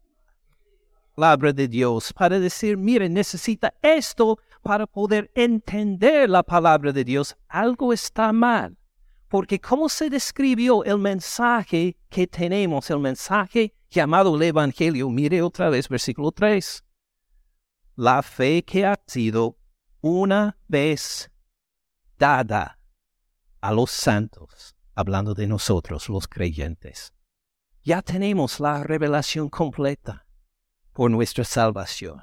la 1.16 1.26
palabra 1.26 1.52
de 1.52 1.66
Dios 1.66 2.12
para 2.12 2.38
decir, 2.38 2.76
mire, 2.76 3.08
necesita 3.08 3.75
esto 3.82 4.38
para 4.62 4.87
poder 4.87 5.30
entender 5.35 6.30
la 6.30 6.42
palabra 6.42 6.92
de 6.92 7.04
Dios, 7.04 7.37
algo 7.49 7.92
está 7.92 8.32
mal. 8.32 8.76
Porque 9.28 9.61
¿cómo 9.61 9.88
se 9.88 10.08
describió 10.08 10.85
el 10.85 10.99
mensaje 10.99 11.97
que 12.08 12.26
tenemos, 12.26 12.88
el 12.90 13.00
mensaje 13.00 13.75
llamado 13.90 14.37
el 14.37 14.42
Evangelio? 14.42 15.11
Mire 15.11 15.42
otra 15.42 15.68
vez 15.68 15.88
versículo 15.88 16.32
3. 16.32 16.85
La 17.97 18.23
fe 18.23 18.62
que 18.64 18.87
ha 18.87 18.99
sido 19.06 19.58
una 20.00 20.57
vez 20.69 21.31
dada 22.19 22.78
a 23.61 23.73
los 23.73 23.90
santos, 23.90 24.76
hablando 24.95 25.35
de 25.35 25.47
nosotros 25.47 26.09
los 26.09 26.28
creyentes. 26.28 27.12
Ya 27.83 28.02
tenemos 28.02 28.61
la 28.61 28.83
revelación 28.85 29.49
completa 29.49 30.26
por 30.93 31.11
nuestra 31.11 31.45
salvación. 31.45 32.23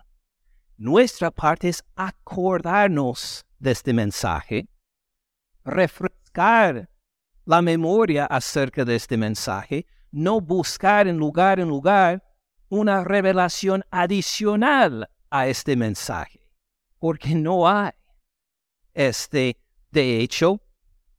Nuestra 0.77 1.31
parte 1.31 1.69
es 1.69 1.83
acordarnos 1.95 3.45
de 3.59 3.71
este 3.71 3.93
mensaje, 3.93 4.67
refrescar 5.63 6.89
la 7.45 7.61
memoria 7.61 8.25
acerca 8.25 8.85
de 8.85 8.95
este 8.95 9.17
mensaje, 9.17 9.85
no 10.11 10.39
buscar 10.39 11.07
en 11.07 11.17
lugar 11.17 11.59
en 11.59 11.67
lugar 11.67 12.23
una 12.69 13.03
revelación 13.03 13.83
adicional 13.91 15.09
a 15.29 15.47
este 15.47 15.75
mensaje 15.75 16.44
porque 17.05 17.35
no 17.35 17.69
hay. 17.69 17.91
Este, 18.95 19.61
de 19.91 20.21
hecho, 20.21 20.59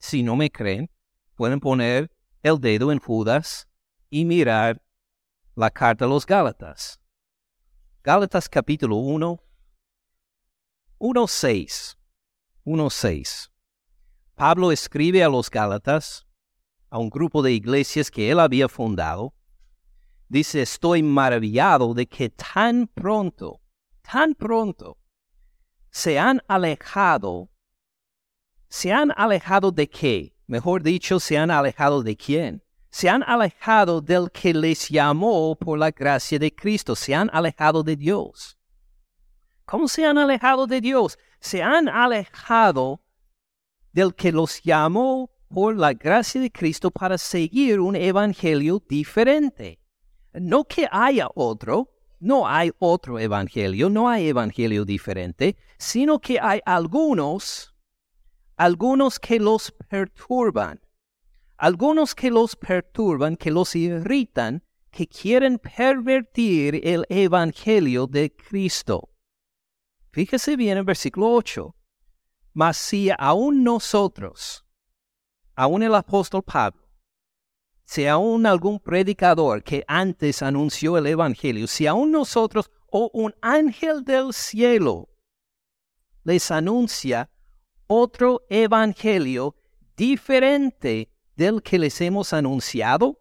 si 0.00 0.24
no 0.24 0.34
me 0.34 0.50
creen, 0.50 0.90
pueden 1.36 1.60
poner 1.60 2.10
el 2.42 2.60
dedo 2.60 2.90
en 2.90 2.98
Judas 2.98 3.68
y 4.10 4.24
mirar 4.24 4.82
la 5.54 5.70
carta 5.70 6.04
a 6.04 6.08
los 6.08 6.26
Gálatas. 6.26 7.00
Gálatas 8.02 8.48
capítulo 8.48 8.96
1, 8.96 9.40
1.6. 10.98 11.96
1.6. 12.64 13.50
Pablo 14.34 14.72
escribe 14.72 15.22
a 15.22 15.28
los 15.28 15.48
Gálatas, 15.48 16.26
a 16.90 16.98
un 16.98 17.10
grupo 17.10 17.42
de 17.42 17.52
iglesias 17.52 18.10
que 18.10 18.28
él 18.28 18.40
había 18.40 18.68
fundado. 18.68 19.36
Dice, 20.28 20.62
estoy 20.62 21.04
maravillado 21.04 21.94
de 21.94 22.08
que 22.08 22.28
tan 22.30 22.88
pronto, 22.88 23.60
tan 24.02 24.34
pronto, 24.34 24.98
se 25.96 26.18
han 26.18 26.42
alejado. 26.46 27.48
¿Se 28.68 28.92
han 28.92 29.14
alejado 29.16 29.72
de 29.72 29.88
qué? 29.88 30.36
Mejor 30.46 30.82
dicho, 30.82 31.18
se 31.18 31.38
han 31.38 31.50
alejado 31.50 32.02
de 32.02 32.14
quién? 32.14 32.62
Se 32.90 33.08
han 33.08 33.22
alejado 33.22 34.02
del 34.02 34.30
que 34.30 34.52
les 34.52 34.90
llamó 34.90 35.56
por 35.56 35.78
la 35.78 35.90
gracia 35.90 36.38
de 36.38 36.54
Cristo. 36.54 36.94
Se 36.94 37.14
han 37.14 37.30
alejado 37.32 37.82
de 37.82 37.96
Dios. 37.96 38.58
¿Cómo 39.64 39.88
se 39.88 40.04
han 40.04 40.18
alejado 40.18 40.66
de 40.66 40.82
Dios? 40.82 41.18
Se 41.40 41.62
han 41.62 41.88
alejado 41.88 43.00
del 43.90 44.14
que 44.14 44.32
los 44.32 44.60
llamó 44.62 45.30
por 45.48 45.74
la 45.78 45.94
gracia 45.94 46.42
de 46.42 46.52
Cristo 46.52 46.90
para 46.90 47.16
seguir 47.16 47.80
un 47.80 47.96
evangelio 47.96 48.82
diferente. 48.86 49.80
No 50.34 50.64
que 50.64 50.86
haya 50.92 51.28
otro, 51.34 51.95
no 52.18 52.48
hay 52.48 52.72
otro 52.78 53.18
evangelio, 53.18 53.90
no 53.90 54.08
hay 54.08 54.28
evangelio 54.28 54.84
diferente, 54.84 55.56
sino 55.78 56.20
que 56.20 56.38
hay 56.40 56.60
algunos, 56.64 57.74
algunos 58.56 59.18
que 59.18 59.38
los 59.38 59.72
perturban, 59.88 60.80
algunos 61.56 62.14
que 62.14 62.30
los 62.30 62.56
perturban, 62.56 63.36
que 63.36 63.50
los 63.50 63.74
irritan, 63.76 64.62
que 64.90 65.06
quieren 65.06 65.58
pervertir 65.58 66.80
el 66.82 67.04
evangelio 67.10 68.06
de 68.06 68.34
Cristo. 68.34 69.10
Fíjese 70.10 70.56
bien 70.56 70.78
en 70.78 70.86
versículo 70.86 71.30
8. 71.32 71.74
Mas 72.54 72.78
si 72.78 73.10
aún 73.18 73.62
nosotros, 73.62 74.64
aún 75.54 75.82
el 75.82 75.94
apóstol 75.94 76.42
Pablo, 76.42 76.85
si 77.86 78.06
aún 78.06 78.46
algún 78.46 78.80
predicador 78.80 79.62
que 79.62 79.84
antes 79.86 80.42
anunció 80.42 80.98
el 80.98 81.06
Evangelio, 81.06 81.68
si 81.68 81.86
aún 81.86 82.10
nosotros 82.10 82.70
o 82.90 83.10
un 83.14 83.34
ángel 83.40 84.04
del 84.04 84.32
cielo 84.32 85.08
les 86.24 86.50
anuncia 86.50 87.30
otro 87.86 88.42
Evangelio 88.50 89.54
diferente 89.96 91.12
del 91.36 91.62
que 91.62 91.78
les 91.78 92.00
hemos 92.00 92.32
anunciado, 92.32 93.20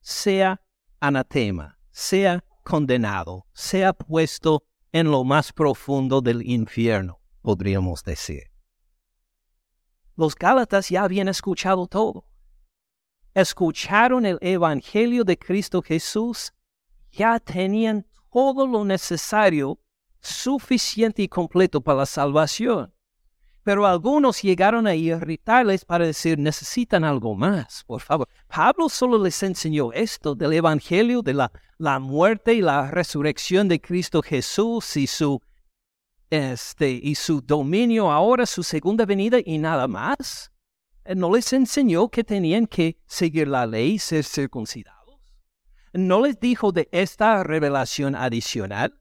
sea 0.00 0.62
anatema, 0.98 1.78
sea 1.90 2.42
condenado, 2.62 3.46
sea 3.52 3.92
puesto 3.92 4.64
en 4.92 5.10
lo 5.10 5.24
más 5.24 5.52
profundo 5.52 6.22
del 6.22 6.40
infierno, 6.42 7.20
podríamos 7.42 8.02
decir. 8.02 8.44
Los 10.16 10.34
Gálatas 10.34 10.88
ya 10.88 11.04
habían 11.04 11.28
escuchado 11.28 11.86
todo 11.86 12.27
escucharon 13.40 14.26
el 14.26 14.38
Evangelio 14.40 15.24
de 15.24 15.38
Cristo 15.38 15.82
Jesús, 15.82 16.52
ya 17.12 17.38
tenían 17.38 18.06
todo 18.32 18.66
lo 18.66 18.84
necesario, 18.84 19.78
suficiente 20.20 21.22
y 21.22 21.28
completo 21.28 21.80
para 21.80 21.98
la 21.98 22.06
salvación. 22.06 22.92
Pero 23.62 23.86
algunos 23.86 24.42
llegaron 24.42 24.86
a 24.86 24.94
irritarles 24.94 25.84
para 25.84 26.06
decir, 26.06 26.38
necesitan 26.38 27.04
algo 27.04 27.34
más, 27.34 27.84
por 27.86 28.00
favor. 28.00 28.28
Pablo 28.46 28.88
solo 28.88 29.22
les 29.22 29.42
enseñó 29.42 29.92
esto 29.92 30.34
del 30.34 30.54
Evangelio, 30.54 31.22
de 31.22 31.34
la, 31.34 31.52
la 31.76 31.98
muerte 31.98 32.54
y 32.54 32.62
la 32.62 32.90
resurrección 32.90 33.68
de 33.68 33.80
Cristo 33.80 34.22
Jesús 34.22 34.96
y 34.96 35.06
su, 35.06 35.40
este, 36.30 36.90
y 36.90 37.14
su 37.14 37.40
dominio 37.40 38.10
ahora, 38.10 38.46
su 38.46 38.62
segunda 38.62 39.04
venida 39.04 39.38
y 39.44 39.58
nada 39.58 39.86
más. 39.86 40.50
Eh, 41.08 41.14
no 41.14 41.34
les 41.34 41.52
enseñó 41.54 42.10
que 42.10 42.22
tenían 42.22 42.66
que 42.66 42.98
seguir 43.06 43.48
la 43.48 43.66
ley 43.66 43.92
y 43.92 43.98
ser 43.98 44.24
circuncidados. 44.24 45.18
No 45.94 46.20
les 46.20 46.38
dijo 46.38 46.70
de 46.70 46.86
esta 46.92 47.42
revelación 47.42 48.14
adicional. 48.14 49.00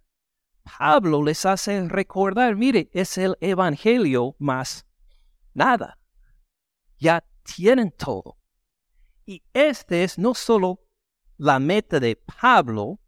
Pablo 0.64 1.22
les 1.22 1.46
hace 1.46 1.82
recordar, 1.88 2.56
mire, 2.56 2.90
es 2.94 3.18
el 3.18 3.36
Evangelio 3.42 4.36
más 4.40 4.86
nada. 5.54 6.00
Ya 6.98 7.26
tienen 7.44 7.92
todo. 7.92 8.38
Y 9.26 9.44
este 9.52 10.06
es 10.06 10.18
no 10.18 10.34
solo 10.34 10.80
la 11.36 11.60
meta 11.60 12.00
de 12.00 12.16
Pablo 12.16 13.02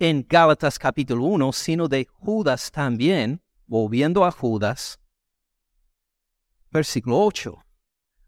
en 0.00 0.26
Gálatas 0.28 0.76
capítulo 0.76 1.22
1, 1.24 1.52
sino 1.52 1.86
de 1.86 2.04
Judas 2.10 2.72
también, 2.72 3.40
volviendo 3.66 4.24
a 4.24 4.32
Judas. 4.32 4.98
Versículo 6.70 7.20
8 7.20 7.64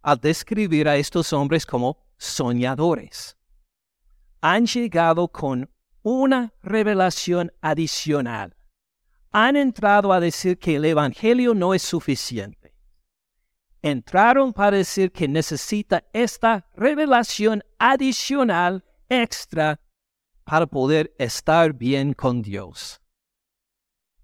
al 0.03 0.19
describir 0.19 0.89
a 0.89 0.97
estos 0.97 1.33
hombres 1.33 1.67
como 1.67 1.99
soñadores. 2.17 3.37
Han 4.41 4.67
llegado 4.67 5.29
con 5.29 5.71
una 6.03 6.53
revelación 6.63 7.53
adicional. 7.61 8.57
Han 9.33 9.57
entrado 9.57 10.13
a 10.13 10.21
decir 10.21 10.59
que 10.59 10.77
el 10.77 10.85
Evangelio 10.85 11.55
no 11.55 11.75
es 11.75 11.83
suficiente. 11.83 12.75
Entraron 13.83 14.53
para 14.53 14.77
decir 14.77 15.13
que 15.13 15.29
necesita 15.29 16.05
esta 16.13 16.69
revelación 16.75 17.63
adicional 17.79 18.85
extra 19.09 19.81
para 20.45 20.67
poder 20.67 21.15
estar 21.19 21.73
bien 21.73 22.13
con 22.13 22.43
Dios. 22.43 23.01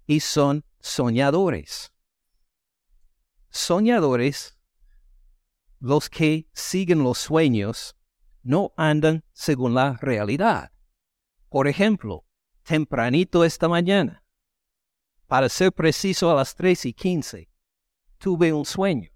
Y 0.05 0.19
son 0.19 0.63
soñadores. 0.79 1.91
Soñadores 3.49 4.56
los 5.79 6.09
que 6.09 6.49
siguen 6.53 7.03
los 7.03 7.17
sueños 7.17 7.95
no 8.43 8.73
andan 8.77 9.23
según 9.33 9.73
la 9.73 9.97
realidad. 10.01 10.71
Por 11.49 11.67
ejemplo, 11.67 12.25
tempranito 12.63 13.43
esta 13.43 13.67
mañana, 13.67 14.23
para 15.27 15.49
ser 15.49 15.71
preciso 15.71 16.31
a 16.31 16.35
las 16.35 16.55
tres 16.55 16.85
y 16.85 16.93
quince, 16.93 17.49
tuve 18.17 18.53
un 18.53 18.65
sueño. 18.65 19.11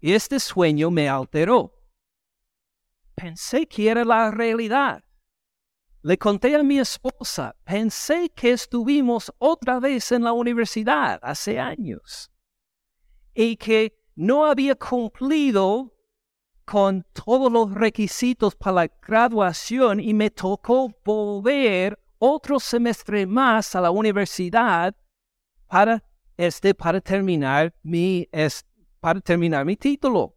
Y 0.00 0.12
este 0.12 0.40
sueño 0.40 0.90
me 0.90 1.08
alteró. 1.08 1.72
Pensé 3.14 3.66
que 3.66 3.88
era 3.88 4.04
la 4.04 4.30
realidad. 4.32 5.04
Le 6.02 6.18
conté 6.18 6.56
a 6.56 6.62
mi 6.64 6.80
esposa, 6.80 7.54
pensé 7.62 8.28
que 8.30 8.50
estuvimos 8.50 9.32
otra 9.38 9.78
vez 9.78 10.10
en 10.10 10.24
la 10.24 10.32
universidad 10.32 11.20
hace 11.22 11.60
años 11.60 12.32
y 13.32 13.56
que 13.56 14.01
no 14.14 14.46
había 14.46 14.74
cumplido 14.74 15.92
con 16.64 17.04
todos 17.12 17.50
los 17.50 17.72
requisitos 17.72 18.54
para 18.54 18.74
la 18.74 18.90
graduación 19.00 20.00
y 20.00 20.14
me 20.14 20.30
tocó 20.30 20.90
volver 21.04 21.98
otro 22.18 22.60
semestre 22.60 23.26
más 23.26 23.74
a 23.74 23.80
la 23.80 23.90
universidad 23.90 24.94
para 25.66 26.04
este 26.36 26.74
para 26.74 27.00
terminar 27.00 27.74
mi 27.82 28.28
para 29.00 29.20
terminar 29.20 29.64
mi 29.64 29.76
título. 29.76 30.36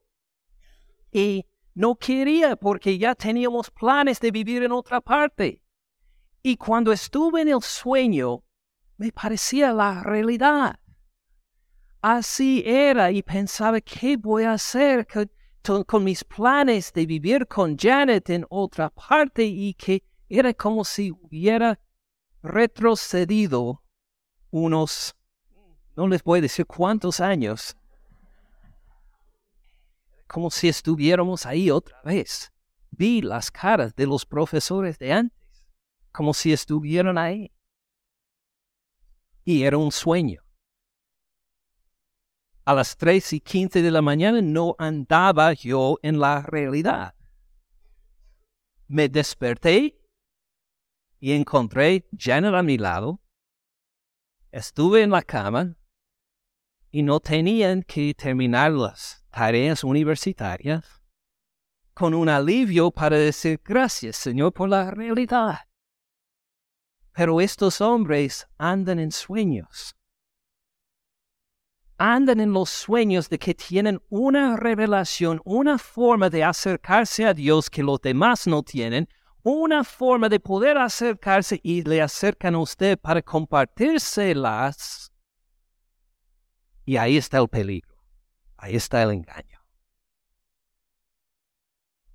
Y 1.12 1.46
no 1.76 1.96
quería 1.96 2.56
porque 2.56 2.98
ya 2.98 3.16
teníamos 3.16 3.70
planes 3.70 4.20
de 4.20 4.32
vivir 4.32 4.64
en 4.64 4.72
otra 4.72 5.02
parte. 5.02 5.62
Y 6.42 6.58
cuando 6.58 6.92
estuve 6.92 7.42
en 7.42 7.50
el 7.50 7.62
sueño, 7.62 8.44
me 8.98 9.12
parecía 9.12 9.72
la 9.74 10.04
realidad 10.04 10.80
así 12.06 12.62
era 12.64 13.10
y 13.10 13.24
pensaba, 13.24 13.82
¿qué 13.82 14.16
voy 14.16 14.44
a 14.44 14.54
hacer 14.54 15.08
con, 15.88 16.04
mis 16.04 16.24
planes 16.24 16.94
de 16.94 17.08
vivir 17.08 17.48
con 17.48 17.76
Janet 17.76 18.30
en 18.30 18.46
otra 18.50 18.92
parte? 18.92 19.44
Y 19.44 19.74
que 19.74 20.04
era 20.30 20.54
como 20.54 20.86
si 20.86 21.12
hubiera 21.12 21.80
retrocedido 22.44 23.82
unos, 24.52 25.16
no 25.96 26.08
les 26.08 26.24
voy 26.24 26.40
a 26.40 26.42
decir 26.44 26.68
cuántos 26.68 27.20
años, 27.20 27.76
como 30.28 30.52
si 30.52 30.68
estuviéramos 30.68 31.48
ahí 31.48 31.72
otra 31.72 32.00
vez. 32.04 32.52
Vi 32.92 33.24
las 33.24 33.50
caras 33.50 33.96
de 33.96 34.06
los 34.06 34.28
profesores 34.28 35.00
de 35.00 35.12
antes, 35.12 35.66
como 36.12 36.36
si 36.36 36.54
estuvieran 36.54 37.18
ahí. 37.18 37.52
Y 39.44 39.64
era 39.64 39.78
un 39.78 39.92
sueño 39.92 40.45
a 42.66 42.74
las 42.74 42.98
tres 42.98 43.32
y 43.32 43.40
quince 43.40 43.84
de 43.84 43.92
la 43.92 44.02
mañana 44.02 44.42
no 44.42 44.76
andaba 44.80 45.54
yo 45.54 46.00
en 46.02 46.20
la 46.20 46.42
realidad. 46.42 47.14
Me 48.88 49.08
desperté 49.08 50.02
y 51.20 51.32
encontré 51.32 52.08
Janet 52.18 52.56
a 52.56 52.64
mi 52.64 52.78
lado. 52.78 53.22
Estuve 54.52 55.04
en 55.04 55.12
la 55.12 55.22
cama 55.22 55.78
y 56.90 57.04
no 57.04 57.20
tenían 57.20 57.84
que 57.84 58.14
terminar 58.16 58.72
las 58.72 59.24
tareas 59.30 59.84
universitarias 59.84 61.04
con 61.94 62.14
un 62.14 62.30
alivio 62.30 62.90
para 62.90 63.18
decir 63.18 63.62
gracias, 63.64 64.18
Señor, 64.18 64.54
por 64.54 64.70
la 64.70 64.90
realidad. 64.92 65.60
Pero 67.12 67.40
estos 67.42 67.80
hombres 67.80 68.48
andan 68.58 69.00
en 69.00 69.12
sueños 69.12 69.95
andan 71.98 72.40
en 72.40 72.52
los 72.52 72.70
sueños 72.70 73.30
de 73.30 73.40
que 73.40 73.54
tienen 73.54 74.02
una 74.10 74.58
revelación, 74.58 75.42
una 75.46 75.78
forma 75.78 76.30
de 76.30 76.44
acercarse 76.44 77.26
a 77.26 77.34
Dios 77.34 77.70
que 77.70 77.84
los 77.84 78.02
demás 78.02 78.48
no 78.48 78.64
tienen, 78.64 79.08
una 79.44 79.84
forma 79.84 80.28
de 80.30 80.40
poder 80.40 80.78
acercarse 80.78 81.60
y 81.64 81.84
le 81.84 82.02
acercan 82.02 82.56
a 82.56 82.60
usted 82.60 82.98
para 82.98 83.22
compartírselas. 83.22 85.12
Y 86.86 86.98
ahí 86.98 87.18
está 87.18 87.38
el 87.40 87.48
peligro, 87.48 87.96
ahí 88.58 88.76
está 88.76 89.04
el 89.04 89.12
engaño. 89.12 89.60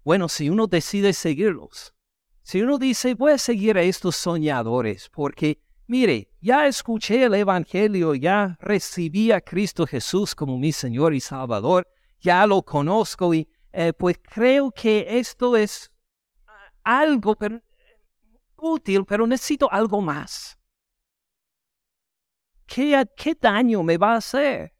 Bueno, 0.02 0.28
si 0.28 0.50
uno 0.50 0.66
decide 0.66 1.12
seguirlos, 1.12 1.94
si 2.42 2.62
uno 2.62 2.78
dice, 2.78 3.14
voy 3.14 3.32
a 3.32 3.38
seguir 3.38 3.78
a 3.78 3.82
estos 3.82 4.16
soñadores 4.16 5.08
porque 5.10 5.60
Mire, 5.90 6.29
ya 6.40 6.66
escuché 6.66 7.24
el 7.24 7.34
Evangelio, 7.34 8.14
ya 8.14 8.56
recibí 8.60 9.30
a 9.30 9.40
Cristo 9.40 9.86
Jesús 9.86 10.34
como 10.34 10.58
mi 10.58 10.72
Señor 10.72 11.14
y 11.14 11.20
Salvador, 11.20 11.86
ya 12.20 12.46
lo 12.46 12.62
conozco 12.62 13.34
y 13.34 13.48
eh, 13.72 13.92
pues 13.92 14.18
creo 14.22 14.70
que 14.70 15.06
esto 15.18 15.56
es 15.56 15.90
algo, 16.82 17.36
pero 17.36 17.60
útil, 18.56 19.04
pero 19.04 19.26
necesito 19.26 19.70
algo 19.70 20.00
más. 20.00 20.58
¿Qué, 22.66 23.04
qué 23.16 23.36
daño 23.40 23.82
me 23.82 23.96
va 23.96 24.14
a 24.14 24.18
hacer 24.18 24.72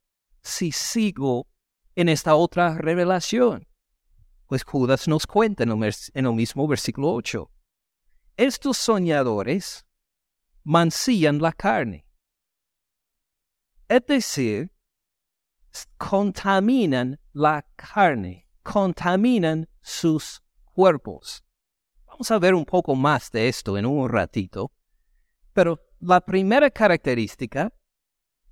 si 0.42 0.72
sigo 0.72 1.48
en 1.94 2.08
esta 2.08 2.34
otra 2.34 2.78
revelación? 2.78 3.66
Pues 4.46 4.64
Judas 4.64 5.08
nos 5.08 5.26
cuenta 5.26 5.64
en 5.64 5.70
el, 5.82 5.94
en 6.14 6.26
el 6.26 6.32
mismo 6.32 6.66
versículo 6.66 7.12
8. 7.12 7.50
Estos 8.36 8.78
soñadores 8.78 9.84
mancillan 10.64 11.40
la 11.40 11.52
carne. 11.52 12.06
Es 13.88 14.06
decir, 14.06 14.70
contaminan 15.98 17.18
la 17.32 17.64
carne, 17.76 18.46
contaminan 18.62 19.68
sus 19.80 20.42
cuerpos. 20.64 21.44
Vamos 22.06 22.30
a 22.30 22.38
ver 22.38 22.54
un 22.54 22.64
poco 22.64 22.94
más 22.94 23.30
de 23.30 23.48
esto 23.48 23.76
en 23.78 23.86
un 23.86 24.08
ratito, 24.08 24.72
pero 25.52 25.80
la 26.00 26.20
primera 26.20 26.70
característica 26.70 27.72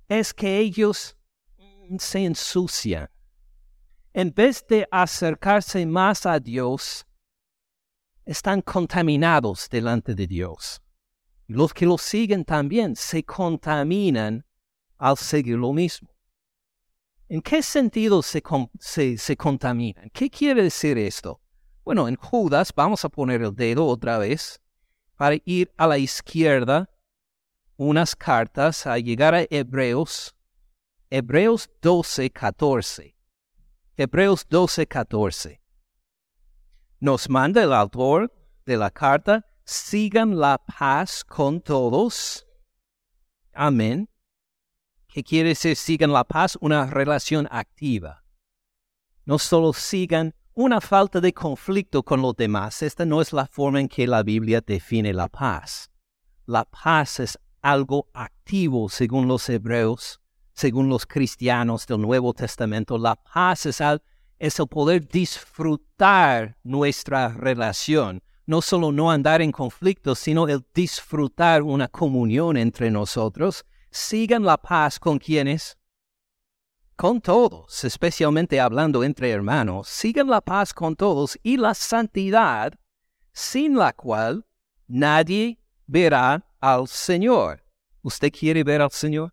es 0.07 0.33
que 0.33 0.57
ellos 0.57 1.17
se 1.97 2.25
ensucian. 2.25 3.09
En 4.13 4.33
vez 4.33 4.65
de 4.67 4.87
acercarse 4.91 5.85
más 5.85 6.25
a 6.25 6.39
Dios, 6.39 7.05
están 8.25 8.61
contaminados 8.61 9.69
delante 9.69 10.13
de 10.15 10.27
Dios. 10.27 10.81
Los 11.49 11.73
que 11.73 11.87
lo 11.87 11.97
siguen 11.97 12.45
también 12.45 12.95
se 12.95 13.23
contaminan 13.23 14.45
al 14.99 15.17
seguir 15.17 15.57
lo 15.57 15.73
mismo. 15.73 16.07
¿En 17.27 17.41
qué 17.41 17.63
sentido 17.63 18.21
se, 18.21 18.43
contaminan? 19.35 20.11
¿Qué 20.11 20.29
quiere 20.29 20.61
decir 20.61 20.99
esto? 20.99 21.41
Bueno, 21.83 22.07
en 22.07 22.17
Judas 22.17 22.71
vamos 22.75 23.03
a 23.03 23.09
poner 23.09 23.41
el 23.41 23.55
dedo 23.55 23.87
otra 23.87 24.19
vez 24.19 24.61
para 25.15 25.37
ir 25.43 25.73
a 25.75 25.87
la 25.87 25.97
izquierda 25.97 26.87
unas 27.77 28.15
cartas 28.15 28.85
a 28.85 28.99
llegar 28.99 29.33
a 29.33 29.47
Hebreos, 29.49 30.35
Hebreos 31.09 31.67
12, 31.81 32.29
14. 32.29 33.15
Hebreos 33.97 34.45
12, 34.47 34.85
14. 34.85 35.61
Nos 36.99 37.27
manda 37.27 37.63
el 37.63 37.73
autor 37.73 38.31
de 38.67 38.77
la 38.77 38.91
carta, 38.91 39.48
sigan 39.69 40.39
la 40.39 40.57
paz 40.57 41.23
con 41.23 41.61
todos. 41.61 42.47
Amén. 43.53 44.09
¿Qué 45.07 45.23
quiere 45.23 45.49
decir 45.49 45.75
sigan 45.75 46.11
la 46.11 46.23
paz? 46.23 46.57
Una 46.59 46.87
relación 46.87 47.47
activa. 47.51 48.23
No 49.25 49.37
solo 49.37 49.73
sigan 49.73 50.33
una 50.55 50.81
falta 50.81 51.21
de 51.21 51.33
conflicto 51.33 52.01
con 52.01 52.19
los 52.21 52.35
demás. 52.35 52.81
Esta 52.81 53.05
no 53.05 53.21
es 53.21 53.31
la 53.31 53.45
forma 53.45 53.79
en 53.79 53.87
que 53.87 54.07
la 54.07 54.23
Biblia 54.23 54.61
define 54.65 55.13
la 55.13 55.27
paz. 55.27 55.91
La 56.47 56.65
paz 56.65 57.19
es 57.19 57.37
algo 57.61 58.09
activo 58.13 58.89
según 58.89 59.27
los 59.27 59.47
hebreos, 59.49 60.19
según 60.53 60.89
los 60.89 61.05
cristianos 61.05 61.85
del 61.85 62.01
Nuevo 62.01 62.33
Testamento. 62.33 62.97
La 62.97 63.15
paz 63.15 63.67
es, 63.67 63.81
es 64.39 64.59
el 64.59 64.67
poder 64.67 65.07
disfrutar 65.07 66.57
nuestra 66.63 67.27
relación. 67.27 68.23
No 68.49 68.63
solo 68.63 68.91
no 68.91 69.11
andar 69.11 69.43
en 69.43 69.51
conflicto, 69.51 70.15
sino 70.15 70.47
el 70.47 70.65
disfrutar 70.73 71.61
una 71.61 71.87
comunión 71.87 72.57
entre 72.57 72.89
nosotros 72.89 73.63
sigan 73.91 74.41
la 74.41 74.57
paz 74.57 74.97
con 74.99 75.19
quienes, 75.19 75.77
con 76.95 77.21
todos, 77.21 77.83
especialmente 77.83 78.59
hablando 78.59 79.03
entre 79.03 79.29
hermanos, 79.29 79.87
sigan 79.87 80.29
la 80.29 80.41
paz 80.41 80.73
con 80.73 80.95
todos 80.95 81.37
y 81.43 81.57
la 81.57 81.75
santidad, 81.75 82.73
sin 83.33 83.75
la 83.75 83.93
cual 83.93 84.43
nadie 84.87 85.59
verá 85.85 86.43
al 86.59 86.87
Señor. 86.87 87.63
¿Usted 88.01 88.31
quiere 88.31 88.63
ver 88.63 88.81
al 88.81 88.89
Señor? 88.89 89.31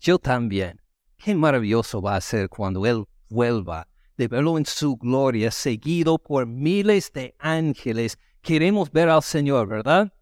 Yo 0.00 0.18
también. 0.18 0.80
Qué 1.18 1.34
maravilloso 1.34 2.00
va 2.00 2.16
a 2.16 2.22
ser 2.22 2.48
cuando 2.48 2.86
Él 2.86 3.04
vuelva, 3.28 3.86
de 4.18 4.28
verlo 4.28 4.58
en 4.58 4.66
su 4.66 4.96
gloria, 4.96 5.50
seguido 5.50 6.18
por 6.18 6.44
miles 6.44 7.12
de 7.12 7.34
ángeles. 7.38 8.18
Queremos 8.42 8.90
ver 8.90 9.08
al 9.08 9.22
Señor, 9.22 9.68
¿verdad? 9.68 10.12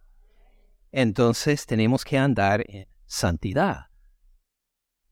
Entonces 0.92 1.66
tenemos 1.66 2.04
que 2.04 2.18
andar 2.18 2.62
en 2.68 2.86
santidad. 3.06 3.86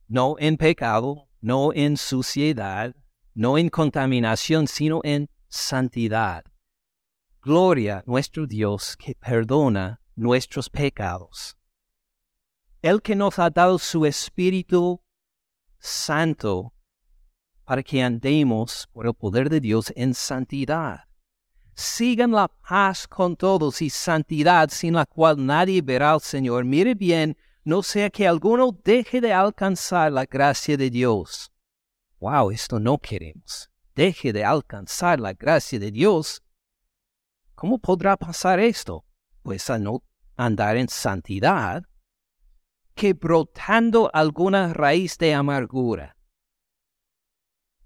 No 0.07 0.37
en 0.38 0.59
pecado, 0.59 1.29
no 1.40 1.73
en 1.73 1.97
suciedad, 1.97 2.94
no 3.33 3.57
en 3.57 3.70
contaminación, 3.70 4.68
sino 4.68 5.01
en 5.03 5.31
santidad. 5.49 6.44
Gloria 7.40 7.99
a 7.99 8.05
nuestro 8.07 8.47
Dios 8.47 8.97
que 8.99 9.14
perdona 9.14 10.03
nuestros 10.14 10.68
pecados. 10.68 11.57
El 12.83 13.01
que 13.01 13.16
nos 13.16 13.38
ha 13.38 13.49
dado 13.49 13.79
su 13.79 14.05
Espíritu 14.05 15.01
Santo 15.79 16.74
para 17.64 17.83
que 17.83 18.03
andemos 18.03 18.88
por 18.92 19.07
el 19.07 19.14
poder 19.14 19.48
de 19.48 19.61
Dios 19.61 19.92
en 19.96 20.14
santidad. 20.14 21.05
Sigan 21.74 22.31
la 22.31 22.48
paz 22.48 23.09
con 23.09 23.37
todos 23.37 23.83
y 23.83 23.90
santidad 23.90 24.68
sin 24.70 24.94
la 24.94 25.07
cual 25.07 25.44
nadie 25.44 25.83
verá 25.83 26.12
al 26.12 26.20
Señor. 26.20 26.64
Mire 26.64 26.94
bien 26.94 27.37
no 27.64 27.83
sea 27.83 28.11
que 28.11 28.29
alguno 28.29 28.79
deje 28.85 29.20
de 29.20 29.33
alcanzar 29.33 30.12
la 30.12 30.24
gracia 30.27 30.77
de 30.77 30.90
Dios. 30.90 31.50
Wow, 32.20 32.50
esto 32.50 32.79
no 32.79 32.98
queremos. 32.98 33.70
Deje 33.94 34.33
de 34.33 34.44
alcanzar 34.44 35.18
la 35.18 35.33
gracia 35.33 35.79
de 35.79 35.90
Dios. 35.90 36.42
¿Cómo 37.55 37.79
podrá 37.79 38.16
pasar 38.16 38.61
esto? 38.61 39.05
Pues 39.42 39.68
a 39.70 39.79
no 39.79 40.03
andar 40.37 40.77
en 40.77 40.88
santidad, 40.88 41.83
que 42.94 43.14
brotando 43.14 44.11
alguna 44.12 44.72
raíz 44.72 45.16
de 45.18 45.35
amargura 45.35 46.13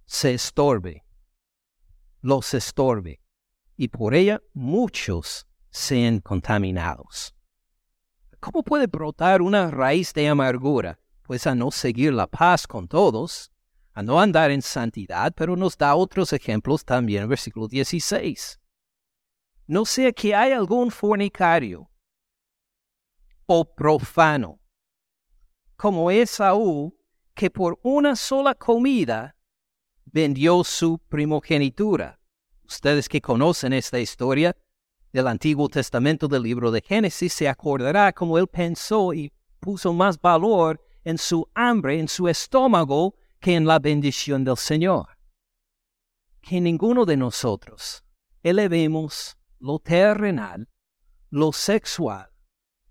se 0.08 0.32
estorbe, 0.32 1.04
los 2.22 2.54
estorbe, 2.54 3.20
y 3.76 3.88
por 3.88 4.14
ella 4.14 4.40
muchos 4.54 5.46
sean 5.68 6.20
contaminados. 6.20 7.34
¿Cómo 8.40 8.62
puede 8.62 8.86
brotar 8.86 9.42
una 9.42 9.70
raíz 9.70 10.14
de 10.14 10.26
amargura? 10.26 10.98
Pues 11.24 11.46
a 11.46 11.54
no 11.54 11.70
seguir 11.70 12.14
la 12.14 12.26
paz 12.26 12.66
con 12.66 12.88
todos, 12.88 13.52
a 13.92 14.02
no 14.02 14.18
andar 14.18 14.50
en 14.50 14.62
santidad, 14.62 15.34
pero 15.36 15.56
nos 15.56 15.76
da 15.76 15.94
otros 15.94 16.32
ejemplos 16.32 16.86
también 16.86 17.28
versículo 17.28 17.68
16. 17.68 18.58
No 19.66 19.84
sea 19.84 20.10
que 20.12 20.34
hay 20.34 20.52
algún 20.52 20.90
fornicario 20.90 21.90
o 23.44 23.74
profano, 23.74 24.58
como 25.76 26.10
Esaú, 26.10 26.98
que 27.34 27.50
por 27.50 27.78
una 27.82 28.16
sola 28.16 28.54
comida 28.54 29.34
vendió 30.12 30.64
su 30.64 30.98
primogenitura. 30.98 32.18
Ustedes 32.64 33.08
que 33.08 33.20
conocen 33.20 33.72
esta 33.72 33.98
historia 33.98 34.56
del 35.12 35.26
Antiguo 35.26 35.68
Testamento 35.68 36.28
del 36.28 36.42
libro 36.42 36.70
de 36.70 36.82
Génesis 36.82 37.32
se 37.32 37.48
acordará 37.48 38.12
cómo 38.12 38.38
él 38.38 38.46
pensó 38.46 39.14
y 39.14 39.32
puso 39.60 39.92
más 39.92 40.20
valor 40.20 40.80
en 41.04 41.18
su 41.18 41.48
hambre, 41.54 41.98
en 41.98 42.08
su 42.08 42.28
estómago, 42.28 43.14
que 43.40 43.54
en 43.54 43.66
la 43.66 43.78
bendición 43.78 44.44
del 44.44 44.56
Señor. 44.56 45.06
Que 46.40 46.60
ninguno 46.60 47.04
de 47.04 47.16
nosotros 47.16 48.04
elevemos 48.42 49.36
lo 49.58 49.78
terrenal, 49.78 50.68
lo 51.30 51.52
sexual, 51.52 52.30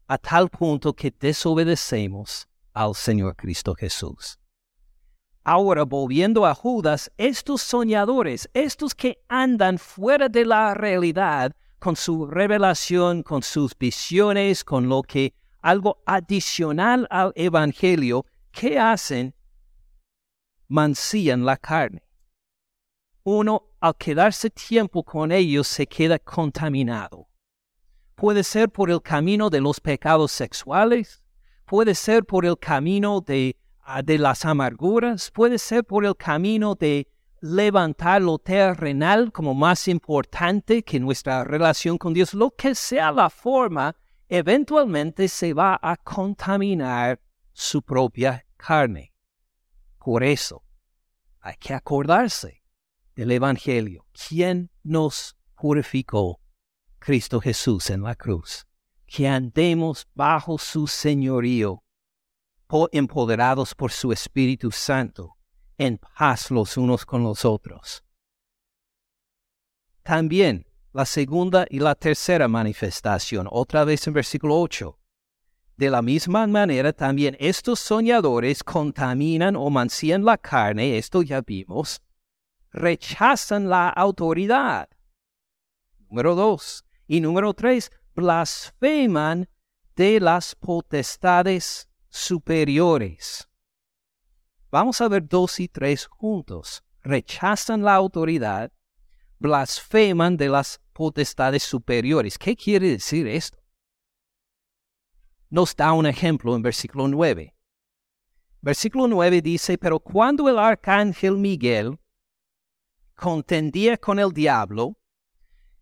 a 0.07 0.17
tal 0.17 0.49
punto 0.49 0.93
que 0.93 1.11
desobedecemos 1.11 2.47
al 2.73 2.95
Señor 2.95 3.35
Cristo 3.35 3.75
Jesús. 3.75 4.39
Ahora, 5.49 5.85
volviendo 5.85 6.45
a 6.45 6.53
Judas, 6.53 7.09
estos 7.15 7.61
soñadores, 7.61 8.49
estos 8.53 8.93
que 8.93 9.23
andan 9.29 9.77
fuera 9.77 10.27
de 10.27 10.43
la 10.43 10.73
realidad, 10.73 11.55
con 11.79 11.95
su 11.95 12.27
revelación, 12.27 13.23
con 13.23 13.41
sus 13.41 13.71
visiones, 13.77 14.65
con 14.65 14.89
lo 14.89 15.03
que 15.03 15.33
algo 15.61 16.03
adicional 16.05 17.07
al 17.09 17.31
Evangelio, 17.33 18.25
¿qué 18.51 18.77
hacen? 18.77 19.33
Mancillan 20.67 21.45
la 21.45 21.55
carne. 21.55 22.03
Uno, 23.23 23.69
al 23.79 23.95
quedarse 23.95 24.49
tiempo 24.49 25.01
con 25.01 25.31
ellos, 25.31 25.65
se 25.69 25.87
queda 25.87 26.19
contaminado. 26.19 27.29
Puede 28.15 28.43
ser 28.43 28.69
por 28.69 28.91
el 28.91 29.01
camino 29.01 29.49
de 29.49 29.61
los 29.61 29.79
pecados 29.79 30.33
sexuales, 30.33 31.23
puede 31.65 31.95
ser 31.95 32.25
por 32.25 32.45
el 32.45 32.59
camino 32.59 33.21
de, 33.21 33.55
de 34.03 34.17
las 34.17 34.43
amarguras, 34.45 35.31
puede 35.31 35.57
ser 35.57 35.83
por 35.83 36.05
el 36.05 36.15
camino 36.15 36.75
de 36.75 37.07
levantar 37.41 38.21
lo 38.21 38.37
terrenal 38.37 39.31
como 39.31 39.53
más 39.53 39.87
importante 39.87 40.83
que 40.83 40.99
nuestra 40.99 41.43
relación 41.43 41.97
con 41.97 42.13
Dios, 42.13 42.33
lo 42.33 42.51
que 42.51 42.75
sea 42.75 43.11
la 43.11 43.29
forma, 43.29 43.95
eventualmente 44.27 45.27
se 45.27 45.53
va 45.53 45.79
a 45.81 45.95
contaminar 45.95 47.21
su 47.53 47.81
propia 47.81 48.45
carne. 48.57 49.13
Por 49.99 50.23
eso, 50.23 50.63
hay 51.39 51.55
que 51.57 51.73
acordarse 51.73 52.63
del 53.15 53.31
Evangelio. 53.31 54.05
¿Quién 54.27 54.69
nos 54.83 55.37
purificó? 55.55 56.39
Cristo 56.99 57.39
Jesús 57.39 57.89
en 57.89 58.01
la 58.03 58.15
cruz, 58.15 58.65
que 59.05 59.27
andemos 59.27 60.07
bajo 60.13 60.57
su 60.57 60.87
señorío, 60.87 61.83
empoderados 62.91 63.73
por 63.73 63.91
su 63.91 64.11
Espíritu 64.11 64.71
Santo, 64.71 65.37
en 65.77 65.97
paz 65.97 66.51
los 66.51 66.77
unos 66.77 67.05
con 67.05 67.23
los 67.23 67.45
otros. 67.45 68.03
También 70.03 70.65
la 70.93 71.05
segunda 71.05 71.65
y 71.69 71.79
la 71.79 71.95
tercera 71.95 72.47
manifestación, 72.47 73.47
otra 73.51 73.83
vez 73.83 74.07
en 74.07 74.13
versículo 74.13 74.59
8. 74.59 74.97
De 75.75 75.91
la 75.91 76.01
misma 76.01 76.47
manera 76.47 76.91
también 76.91 77.37
estos 77.39 77.79
soñadores 77.79 78.63
contaminan 78.63 79.55
o 79.55 79.69
mancían 79.69 80.25
la 80.25 80.37
carne, 80.37 80.97
esto 80.97 81.21
ya 81.21 81.41
vimos, 81.41 82.01
rechazan 82.71 83.69
la 83.69 83.89
autoridad. 83.89 84.89
Número 86.09 86.35
dos. 86.35 86.83
Y 87.05 87.21
número 87.21 87.53
tres, 87.53 87.91
blasfeman 88.15 89.47
de 89.95 90.19
las 90.19 90.55
potestades 90.55 91.87
superiores. 92.17 93.47
Vamos 94.69 94.99
a 95.01 95.07
ver 95.07 95.27
dos 95.27 95.59
y 95.59 95.67
tres 95.67 96.05
juntos. 96.07 96.83
Rechazan 97.01 97.83
la 97.83 97.95
autoridad, 97.95 98.71
blasfeman 99.39 100.35
de 100.35 100.49
las 100.49 100.81
potestades 100.93 101.63
superiores. 101.63 102.37
¿Qué 102.37 102.55
quiere 102.55 102.89
decir 102.89 103.27
esto? 103.27 103.59
Nos 105.49 105.75
da 105.75 105.93
un 105.93 106.05
ejemplo 106.05 106.55
en 106.55 106.61
versículo 106.61 107.07
9. 107.07 107.55
Versículo 108.61 109.07
9 109.07 109.41
dice, 109.41 109.77
pero 109.77 109.99
cuando 109.99 110.49
el 110.49 110.59
arcángel 110.59 111.37
Miguel 111.37 111.97
contendía 113.15 113.97
con 113.97 114.19
el 114.19 114.33
diablo, 114.33 114.97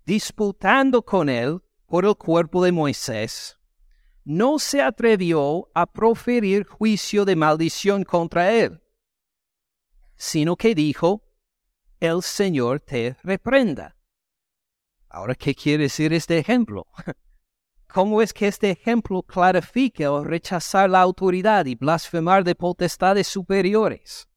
disputando 0.05 1.01
con 1.01 1.29
él 1.29 1.61
por 1.87 2.05
el 2.05 2.15
cuerpo 2.15 2.63
de 2.63 2.71
Moisés, 2.71 3.57
no 4.25 4.57
se 4.57 4.81
atrevió 4.81 5.69
a 5.75 5.85
proferir 5.85 6.65
juicio 6.65 7.25
de 7.25 7.35
maldición 7.35 8.03
contra 8.03 8.51
él, 8.51 8.81
sino 10.15 10.55
que 10.55 10.73
dijo, 10.73 11.23
el 11.99 12.23
Señor 12.23 12.79
te 12.79 13.15
reprenda. 13.23 13.95
Ahora, 15.09 15.35
¿qué 15.35 15.53
quiere 15.53 15.83
decir 15.83 16.11
este 16.11 16.39
ejemplo? 16.39 16.87
¿Cómo 17.87 18.21
es 18.21 18.33
que 18.33 18.47
este 18.47 18.71
ejemplo 18.71 19.21
clarifica 19.21 20.11
o 20.11 20.23
rechazar 20.23 20.89
la 20.89 21.01
autoridad 21.01 21.65
y 21.65 21.75
blasfemar 21.75 22.43
de 22.43 22.55
potestades 22.55 23.27
superiores? 23.27 24.27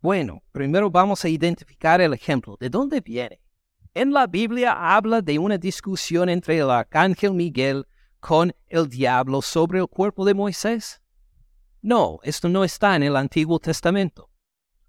Bueno, 0.00 0.42
primero 0.52 0.90
vamos 0.90 1.24
a 1.24 1.28
identificar 1.28 2.00
el 2.00 2.14
ejemplo. 2.14 2.56
¿De 2.58 2.70
dónde 2.70 3.00
viene? 3.00 3.40
En 3.92 4.12
la 4.12 4.26
Biblia 4.26 4.72
habla 4.72 5.20
de 5.20 5.38
una 5.38 5.58
discusión 5.58 6.28
entre 6.28 6.58
el 6.58 6.70
arcángel 6.70 7.32
Miguel 7.34 7.86
con 8.24 8.56
el 8.68 8.88
diablo 8.88 9.42
sobre 9.42 9.80
el 9.80 9.86
cuerpo 9.86 10.24
de 10.24 10.32
Moisés. 10.32 11.02
No, 11.82 12.20
esto 12.22 12.48
no 12.48 12.64
está 12.64 12.96
en 12.96 13.02
el 13.02 13.16
Antiguo 13.16 13.58
Testamento. 13.58 14.30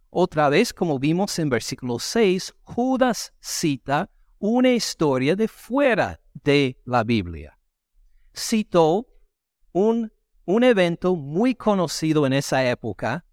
Otra 0.09 0.47
vez, 0.47 0.73
como 0.73 0.99
vimos 0.99 1.37
en 1.39 1.49
versículo 1.49 1.99
6, 1.99 2.55
Judas 2.63 3.33
cita 3.41 4.09
una 4.39 4.69
historia 4.69 5.35
de 5.35 5.49
fuera 5.49 6.21
de 6.45 6.79
la 6.85 7.03
Biblia. 7.03 7.59
Citó 8.33 9.05
un, 9.73 10.13
un 10.45 10.63
evento 10.63 11.17
muy 11.17 11.55
conocido 11.55 12.25
en 12.25 12.31
esa 12.31 12.65
época, 12.65 13.25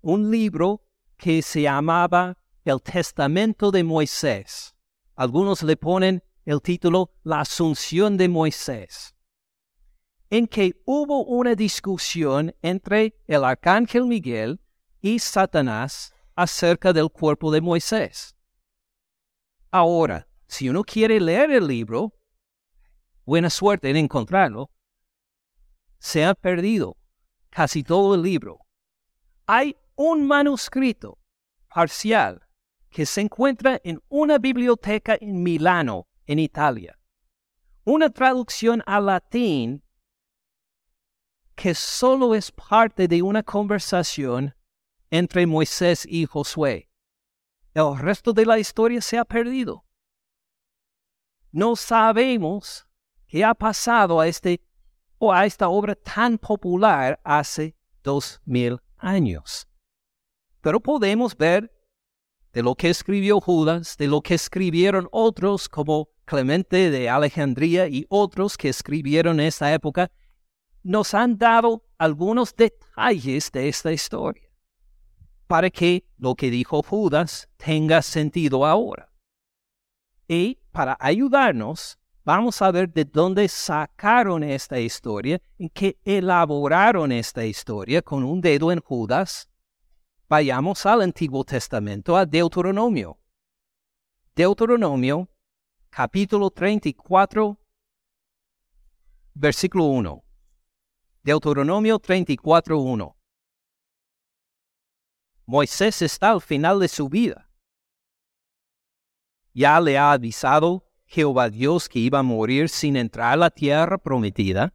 un 0.00 0.30
libro 0.30 0.86
que 1.18 1.42
se 1.42 1.60
llamaba 1.60 2.38
El 2.64 2.80
Testamento 2.80 3.70
de 3.70 3.84
Moisés. 3.84 4.74
Algunos 5.16 5.62
le 5.62 5.76
ponen 5.76 6.24
el 6.46 6.62
título 6.62 7.12
La 7.24 7.40
Asunción 7.40 8.16
de 8.16 8.30
Moisés, 8.30 9.14
en 10.30 10.46
que 10.46 10.80
hubo 10.84 11.24
una 11.24 11.56
discusión 11.56 12.54
entre 12.62 13.16
el 13.26 13.44
arcángel 13.44 14.06
Miguel 14.06 14.60
y 15.00 15.18
Satanás 15.18 16.14
acerca 16.36 16.92
del 16.92 17.10
cuerpo 17.10 17.50
de 17.50 17.60
Moisés. 17.60 18.36
Ahora, 19.72 20.28
si 20.46 20.68
uno 20.68 20.84
quiere 20.84 21.20
leer 21.20 21.50
el 21.50 21.66
libro, 21.66 22.14
buena 23.24 23.50
suerte 23.50 23.90
en 23.90 23.96
encontrarlo, 23.96 24.70
se 25.98 26.24
ha 26.24 26.34
perdido 26.34 26.96
casi 27.50 27.82
todo 27.82 28.14
el 28.14 28.22
libro. 28.22 28.60
Hay 29.46 29.76
un 29.96 30.26
manuscrito 30.26 31.18
parcial 31.68 32.40
que 32.88 33.04
se 33.04 33.20
encuentra 33.20 33.80
en 33.84 34.00
una 34.08 34.38
biblioteca 34.38 35.18
en 35.20 35.42
Milano, 35.42 36.08
en 36.26 36.38
Italia. 36.38 36.98
Una 37.84 38.10
traducción 38.10 38.82
al 38.86 39.06
latín 39.06 39.82
que 41.60 41.74
solo 41.74 42.34
es 42.34 42.50
parte 42.50 43.06
de 43.06 43.20
una 43.20 43.42
conversación 43.42 44.54
entre 45.10 45.46
Moisés 45.46 46.06
y 46.08 46.24
Josué. 46.24 46.88
El 47.74 47.98
resto 47.98 48.32
de 48.32 48.46
la 48.46 48.58
historia 48.58 49.02
se 49.02 49.18
ha 49.18 49.26
perdido. 49.26 49.84
No 51.52 51.76
sabemos 51.76 52.86
qué 53.26 53.44
ha 53.44 53.52
pasado 53.52 54.20
a 54.20 54.26
este 54.26 54.62
o 55.18 55.34
a 55.34 55.44
esta 55.44 55.68
obra 55.68 55.94
tan 55.94 56.38
popular 56.38 57.20
hace 57.24 57.76
dos 58.02 58.40
mil 58.46 58.80
años. 58.96 59.68
Pero 60.62 60.80
podemos 60.80 61.36
ver 61.36 61.70
de 62.54 62.62
lo 62.62 62.74
que 62.74 62.88
escribió 62.88 63.38
Judas, 63.38 63.98
de 63.98 64.06
lo 64.06 64.22
que 64.22 64.32
escribieron 64.32 65.10
otros 65.12 65.68
como 65.68 66.08
Clemente 66.24 66.90
de 66.90 67.10
Alejandría 67.10 67.86
y 67.86 68.06
otros 68.08 68.56
que 68.56 68.70
escribieron 68.70 69.40
en 69.40 69.46
esta 69.48 69.74
época, 69.74 70.10
nos 70.82 71.14
han 71.14 71.38
dado 71.38 71.84
algunos 71.98 72.54
detalles 72.54 73.50
de 73.52 73.68
esta 73.68 73.92
historia 73.92 74.48
para 75.46 75.70
que 75.70 76.04
lo 76.18 76.34
que 76.34 76.50
dijo 76.50 76.82
Judas 76.82 77.48
tenga 77.56 78.02
sentido 78.02 78.64
ahora. 78.64 79.12
Y 80.28 80.58
para 80.70 80.96
ayudarnos, 81.00 81.98
vamos 82.24 82.62
a 82.62 82.70
ver 82.70 82.92
de 82.92 83.04
dónde 83.04 83.48
sacaron 83.48 84.44
esta 84.44 84.78
historia, 84.78 85.42
en 85.58 85.68
que 85.70 85.98
elaboraron 86.04 87.10
esta 87.10 87.44
historia 87.44 88.00
con 88.00 88.22
un 88.22 88.40
dedo 88.40 88.70
en 88.70 88.80
Judas 88.80 89.50
Vayamos 90.30 90.86
al 90.86 91.00
Antiguo 91.02 91.42
Testamento, 91.42 92.16
a 92.16 92.24
Deuteronomio. 92.24 93.18
Deuteronomio, 94.36 95.28
capítulo 95.90 96.52
34, 96.52 97.58
versículo 99.34 99.86
1. 99.86 100.22
Deuteronomio 101.22 101.98
34, 101.98 102.78
1. 102.78 103.16
Moisés 105.46 106.02
está 106.02 106.30
al 106.30 106.40
final 106.40 106.80
de 106.80 106.88
su 106.88 107.08
vida. 107.08 107.48
Ya 109.52 109.80
le 109.80 109.98
ha 109.98 110.12
avisado 110.12 110.86
Jehová 111.06 111.50
Dios 111.50 111.88
que 111.88 111.98
iba 111.98 112.20
a 112.20 112.22
morir 112.22 112.68
sin 112.68 112.96
entrar 112.96 113.32
a 113.32 113.36
la 113.36 113.50
tierra 113.50 113.98
prometida. 113.98 114.72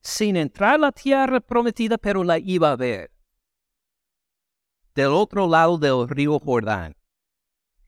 Sin 0.00 0.36
entrar 0.36 0.74
a 0.74 0.78
la 0.78 0.92
tierra 0.92 1.40
prometida, 1.40 1.98
pero 1.98 2.22
la 2.22 2.38
iba 2.38 2.70
a 2.70 2.76
ver 2.76 3.10
del 4.98 5.12
otro 5.12 5.46
lado 5.46 5.78
del 5.78 6.08
río 6.08 6.40
Jordán. 6.40 6.96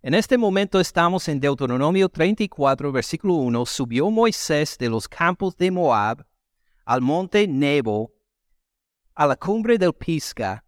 En 0.01 0.15
este 0.15 0.39
momento 0.39 0.79
estamos 0.79 1.27
en 1.27 1.41
Deuteronomio 1.41 2.09
34, 2.09 2.93
versículo 2.93 3.35
1. 3.35 3.67
Subió 3.67 4.09
Moisés 4.13 4.79
de 4.79 4.89
los 4.89 5.09
campos 5.09 5.57
de 5.57 5.73
Moab 5.73 6.25
al 6.85 7.01
monte 7.01 7.47
Nebo, 7.47 8.13
a 9.15 9.27
la 9.27 9.37
cumbre 9.37 9.79
del 9.79 9.93
Pisca, 9.93 10.65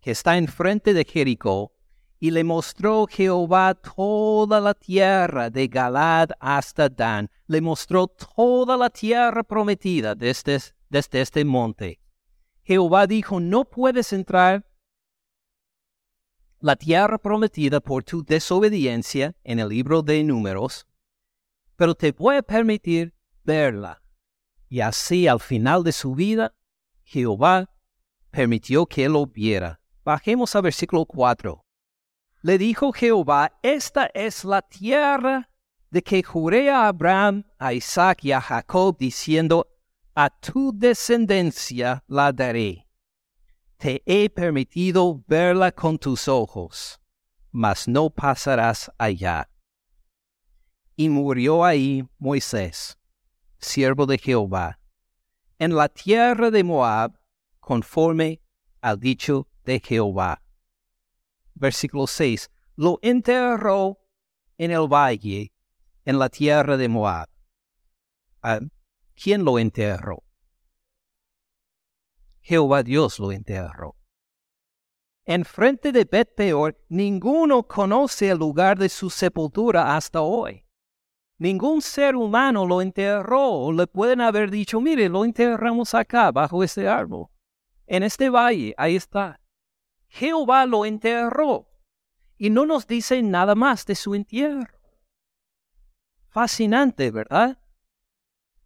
que 0.00 0.10
está 0.10 0.36
enfrente 0.36 0.92
de 0.92 1.04
Jericó, 1.04 1.72
y 2.18 2.30
le 2.30 2.44
mostró 2.44 3.06
Jehová 3.06 3.74
toda 3.74 4.60
la 4.60 4.74
tierra 4.74 5.48
de 5.48 5.68
Galad 5.68 6.28
hasta 6.38 6.90
Dan. 6.90 7.30
Le 7.46 7.62
mostró 7.62 8.08
toda 8.08 8.76
la 8.76 8.90
tierra 8.90 9.42
prometida 9.42 10.14
desde, 10.14 10.60
desde 10.90 11.22
este 11.22 11.44
monte. 11.46 11.98
Jehová 12.62 13.06
dijo, 13.06 13.40
no 13.40 13.64
puedes 13.64 14.12
entrar 14.12 14.66
la 16.60 16.76
tierra 16.76 17.16
prometida 17.16 17.80
por 17.80 18.04
tu 18.04 18.22
desobediencia 18.22 19.34
en 19.42 19.58
el 19.58 19.68
libro 19.68 20.02
de 20.02 20.22
números, 20.22 20.86
pero 21.76 21.94
te 21.94 22.12
voy 22.12 22.36
a 22.36 22.42
permitir 22.42 23.14
verla. 23.44 24.02
Y 24.70 24.80
así 24.80 25.28
al 25.28 25.40
final 25.40 25.84
de 25.84 25.92
su 25.92 26.14
vida, 26.14 26.54
Jehová 27.02 27.68
permitió 28.30 28.86
que 28.86 29.06
lo 29.10 29.26
viera. 29.26 29.78
Bajemos 30.02 30.56
al 30.56 30.62
versículo 30.62 31.04
4. 31.04 31.62
Le 32.40 32.56
dijo 32.56 32.92
Jehová, 32.92 33.52
esta 33.62 34.06
es 34.14 34.44
la 34.44 34.62
tierra 34.62 35.50
de 35.90 36.02
que 36.02 36.22
juré 36.22 36.70
a 36.70 36.88
Abraham, 36.88 37.44
a 37.58 37.74
Isaac 37.74 38.24
y 38.24 38.32
a 38.32 38.40
Jacob, 38.40 38.96
diciendo, 38.96 39.68
a 40.14 40.30
tu 40.30 40.72
descendencia 40.74 42.02
la 42.06 42.32
daré 42.32 42.86
te 43.80 44.02
he 44.04 44.28
permitido 44.28 45.24
verla 45.26 45.72
con 45.72 45.98
tus 45.98 46.28
ojos, 46.28 47.00
mas 47.50 47.88
no 47.88 48.10
pasarás 48.10 48.92
allá. 48.98 49.48
Y 50.96 51.08
murió 51.08 51.64
ahí 51.64 52.06
Moisés, 52.18 52.98
siervo 53.60 54.06
de 54.06 54.18
Jehová, 54.18 54.78
en 55.58 55.74
la 55.74 55.88
tierra 55.88 56.50
de 56.50 56.64
Moab, 56.64 57.18
conforme 57.60 58.40
al 58.80 58.98
dicho 58.98 59.48
de 59.64 59.80
Jehová. 59.80 60.42
Versículo 61.54 62.06
6. 62.06 62.50
Lo 62.76 62.98
enterró 63.02 63.98
en 64.56 64.70
el 64.70 64.88
valle, 64.88 65.52
en 66.04 66.18
la 66.18 66.28
tierra 66.28 66.76
de 66.76 66.88
Moab. 66.88 67.28
Ah, 68.42 68.60
¿Quién 69.14 69.44
lo 69.44 69.58
enterró? 69.58 70.24
Jehová 72.40 72.82
Dios 72.82 73.18
lo 73.18 73.32
enterró. 73.32 73.96
En 75.26 75.44
frente 75.44 75.92
de 75.92 76.04
Bet 76.06 76.34
Peor, 76.34 76.82
ninguno 76.88 77.62
conoce 77.64 78.30
el 78.30 78.38
lugar 78.38 78.78
de 78.78 78.88
su 78.88 79.10
sepultura 79.10 79.94
hasta 79.94 80.22
hoy. 80.22 80.64
Ningún 81.40 81.80
ser 81.80 82.16
humano 82.16 82.66
lo 82.66 82.82
enterró 82.82 83.50
o 83.50 83.72
le 83.72 83.86
pueden 83.86 84.20
haber 84.20 84.50
dicho, 84.50 84.78
mire, 84.78 85.08
lo 85.08 85.24
enterramos 85.24 85.94
acá, 85.94 86.30
bajo 86.30 86.62
este 86.62 86.86
árbol. 86.86 87.28
En 87.86 88.02
este 88.02 88.28
valle, 88.28 88.74
ahí 88.76 88.94
está. 88.94 89.40
Jehová 90.08 90.66
lo 90.66 90.84
enterró. 90.84 91.66
Y 92.36 92.50
no 92.50 92.66
nos 92.66 92.86
dice 92.86 93.22
nada 93.22 93.54
más 93.54 93.86
de 93.86 93.94
su 93.94 94.14
entierro. 94.14 94.78
Fascinante, 96.28 97.10
¿verdad? 97.10 97.58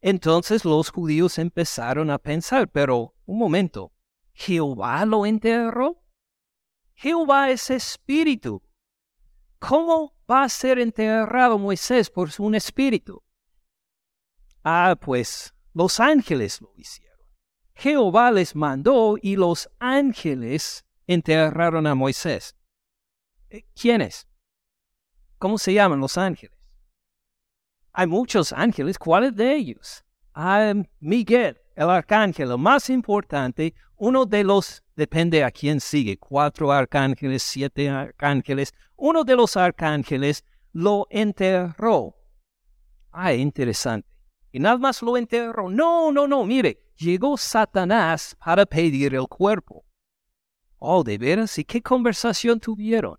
Entonces 0.00 0.64
los 0.64 0.90
judíos 0.90 1.38
empezaron 1.38 2.10
a 2.10 2.18
pensar, 2.18 2.66
pero 2.66 3.14
un 3.24 3.38
momento, 3.38 3.92
¿Jehová 4.32 5.04
lo 5.04 5.26
enterró? 5.26 6.02
Jehová 6.94 7.50
es 7.50 7.70
espíritu. 7.70 8.63
¿Cómo 9.66 10.14
va 10.30 10.42
a 10.42 10.48
ser 10.50 10.78
enterrado 10.78 11.58
Moisés 11.58 12.10
por 12.10 12.28
un 12.38 12.54
espíritu? 12.54 13.22
Ah, 14.62 14.94
pues 15.00 15.54
los 15.72 16.00
ángeles 16.00 16.60
lo 16.60 16.70
hicieron. 16.76 17.18
Jehová 17.74 18.30
les 18.30 18.54
mandó 18.54 19.16
y 19.20 19.36
los 19.36 19.70
ángeles 19.78 20.84
enterraron 21.06 21.86
a 21.86 21.94
Moisés. 21.94 22.54
Eh, 23.48 23.64
¿Quiénes? 23.74 24.28
¿Cómo 25.38 25.56
se 25.56 25.72
llaman 25.72 26.00
los 26.00 26.18
ángeles? 26.18 26.58
Hay 27.94 28.06
muchos 28.06 28.52
ángeles. 28.52 28.98
¿Cuáles 28.98 29.34
de 29.34 29.54
ellos? 29.54 30.04
Ah, 30.34 30.74
Miguel, 31.00 31.58
el 31.74 31.88
arcángel, 31.88 32.50
el 32.50 32.58
más 32.58 32.90
importante, 32.90 33.74
uno 33.96 34.26
de 34.26 34.44
los, 34.44 34.82
depende 34.94 35.42
a 35.42 35.50
quién 35.50 35.80
sigue, 35.80 36.18
cuatro 36.18 36.70
arcángeles, 36.70 37.42
siete 37.42 37.88
arcángeles, 37.88 38.74
uno 39.06 39.22
de 39.22 39.36
los 39.36 39.54
arcángeles 39.58 40.46
lo 40.72 41.06
enterró. 41.10 42.16
Ah, 43.10 43.34
interesante. 43.34 44.08
Y 44.50 44.58
nada 44.58 44.78
más 44.78 45.02
lo 45.02 45.18
enterró. 45.18 45.68
No, 45.68 46.10
no, 46.10 46.26
no, 46.26 46.42
mire, 46.46 46.90
llegó 46.96 47.36
Satanás 47.36 48.34
para 48.42 48.64
pedir 48.64 49.14
el 49.14 49.28
cuerpo. 49.28 49.84
Oh, 50.78 51.04
¿de 51.04 51.18
veras? 51.18 51.58
¿Y 51.58 51.64
qué 51.64 51.82
conversación 51.82 52.58
tuvieron? 52.58 53.18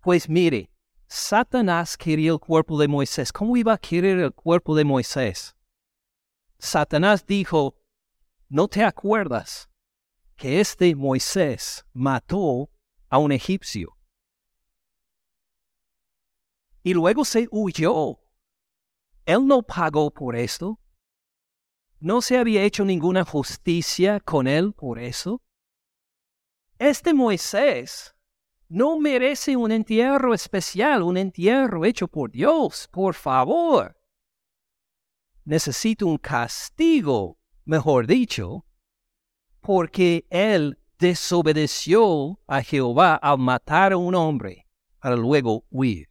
Pues 0.00 0.28
mire, 0.28 0.70
Satanás 1.08 1.96
quería 1.96 2.30
el 2.30 2.38
cuerpo 2.38 2.78
de 2.78 2.86
Moisés. 2.86 3.32
¿Cómo 3.32 3.56
iba 3.56 3.72
a 3.72 3.78
querer 3.78 4.20
el 4.20 4.32
cuerpo 4.32 4.76
de 4.76 4.84
Moisés? 4.84 5.56
Satanás 6.56 7.26
dijo, 7.26 7.74
¿no 8.48 8.68
te 8.68 8.84
acuerdas 8.84 9.68
que 10.36 10.60
este 10.60 10.94
Moisés 10.94 11.84
mató 11.92 12.70
a 13.08 13.18
un 13.18 13.32
egipcio? 13.32 13.93
Y 16.84 16.94
luego 16.94 17.24
se 17.24 17.48
huyó. 17.50 18.20
Él 19.26 19.44
no 19.44 19.62
pagó 19.62 20.12
por 20.12 20.36
esto. 20.36 20.78
No 21.98 22.22
se 22.22 22.38
había 22.38 22.62
hecho 22.62 22.84
ninguna 22.84 23.24
justicia 23.24 24.20
con 24.20 24.46
él 24.46 24.72
por 24.72 25.00
eso. 25.00 25.42
Este 26.78 27.12
Moisés 27.12 28.14
no 28.68 29.00
merece 29.00 29.56
un 29.56 29.72
entierro 29.72 30.34
especial, 30.34 31.02
un 31.02 31.16
entierro 31.16 31.84
hecho 31.84 32.06
por 32.06 32.30
Dios, 32.30 32.86
por 32.92 33.14
favor 33.14 33.96
necesita 35.44 36.06
un 36.06 36.18
castigo, 36.18 37.38
mejor 37.64 38.06
dicho, 38.06 38.64
porque 39.60 40.26
él 40.30 40.78
desobedeció 40.98 42.40
a 42.46 42.62
Jehová 42.62 43.16
al 43.16 43.38
matar 43.38 43.92
a 43.92 43.96
un 43.96 44.14
hombre 44.14 44.66
para 44.98 45.16
luego 45.16 45.64
huir. 45.70 46.08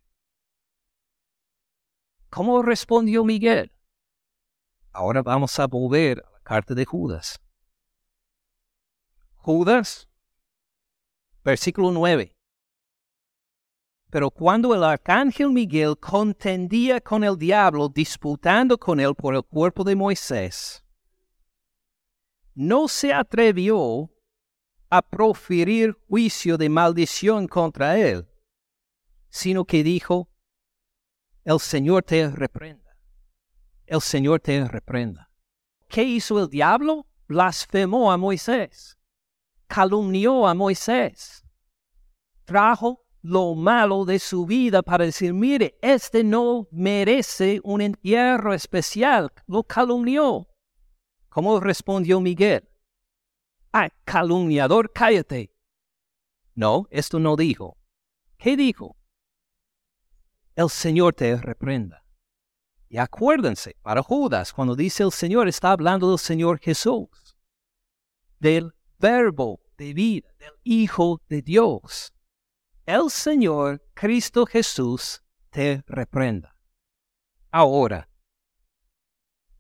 ¿Cómo 2.33 2.63
respondió 2.63 3.23
Miguel? 3.23 3.71
Ahora 4.91 5.21
vamos 5.21 5.59
a 5.59 5.67
volver 5.67 6.23
a 6.25 6.31
la 6.31 6.39
carta 6.39 6.73
de 6.73 6.83
Judas. 6.83 7.39
Judas, 9.35 10.09
versículo 11.43 11.91
9. 11.91 12.35
Pero 14.09 14.31
cuando 14.31 14.73
el 14.73 14.83
arcángel 14.83 15.51
Miguel 15.51 15.95
contendía 15.99 16.99
con 17.01 17.23
el 17.23 17.37
diablo, 17.37 17.87
disputando 17.87 18.79
con 18.79 18.99
él 18.99 19.13
por 19.13 19.35
el 19.35 19.43
cuerpo 19.43 19.83
de 19.83 19.95
Moisés, 19.95 20.83
no 22.55 22.87
se 22.87 23.13
atrevió 23.13 24.09
a 24.89 25.03
proferir 25.03 25.95
juicio 26.09 26.57
de 26.57 26.67
maldición 26.67 27.47
contra 27.47 27.99
él, 27.99 28.27
sino 29.29 29.65
que 29.65 29.83
dijo, 29.83 30.32
el 31.43 31.59
Señor 31.59 32.03
te 32.03 32.29
reprenda, 32.29 32.97
el 33.85 34.01
Señor 34.01 34.39
te 34.39 34.67
reprenda. 34.67 35.29
¿Qué 35.87 36.03
hizo 36.03 36.39
el 36.41 36.49
diablo? 36.49 37.07
Blasfemó 37.27 38.11
a 38.11 38.17
Moisés, 38.17 38.97
calumnió 39.67 40.47
a 40.47 40.53
Moisés, 40.53 41.45
trajo 42.45 43.03
lo 43.23 43.55
malo 43.55 44.03
de 44.03 44.19
su 44.19 44.45
vida 44.45 44.81
para 44.83 45.05
decir, 45.05 45.33
mire, 45.33 45.77
este 45.81 46.23
no 46.23 46.67
merece 46.71 47.61
un 47.63 47.81
entierro 47.81 48.53
especial. 48.53 49.31
Lo 49.47 49.63
calumnió. 49.63 50.49
¿Cómo 51.29 51.59
respondió 51.61 52.19
Miguel? 52.19 52.69
Ah, 53.71 53.89
calumniador, 54.03 54.91
cállate. 54.91 55.55
No, 56.53 56.85
esto 56.91 57.17
no 57.17 57.37
dijo. 57.37 57.77
¿Qué 58.37 58.57
dijo? 58.57 58.97
El 60.55 60.69
Señor 60.69 61.13
te 61.13 61.35
reprenda. 61.37 62.03
Y 62.89 62.97
acuérdense, 62.97 63.75
para 63.81 64.03
Judas, 64.03 64.53
cuando 64.53 64.75
dice 64.75 65.03
el 65.03 65.11
Señor, 65.11 65.47
está 65.47 65.71
hablando 65.71 66.09
del 66.09 66.19
Señor 66.19 66.59
Jesús, 66.59 67.09
del 68.39 68.73
verbo 68.99 69.59
de 69.77 69.93
vida, 69.93 70.29
del 70.37 70.53
Hijo 70.63 71.21
de 71.27 71.41
Dios 71.41 72.13
el 72.85 73.09
Señor 73.09 73.81
Cristo 73.93 74.45
Jesús 74.45 75.23
te 75.49 75.81
reprenda. 75.87 76.53
Ahora, 77.49 78.09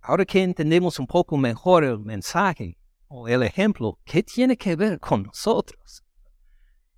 ahora 0.01 0.25
que 0.25 0.43
entendemos 0.43 0.99
un 0.99 1.07
poco 1.07 1.37
mejor 1.37 1.85
el 1.85 1.99
mensaje 1.99 2.77
o 3.07 3.29
el 3.29 3.43
ejemplo, 3.43 3.97
¿qué 4.03 4.23
tiene 4.23 4.57
que 4.57 4.75
ver 4.75 4.99
con 4.99 5.23
nosotros? 5.23 6.03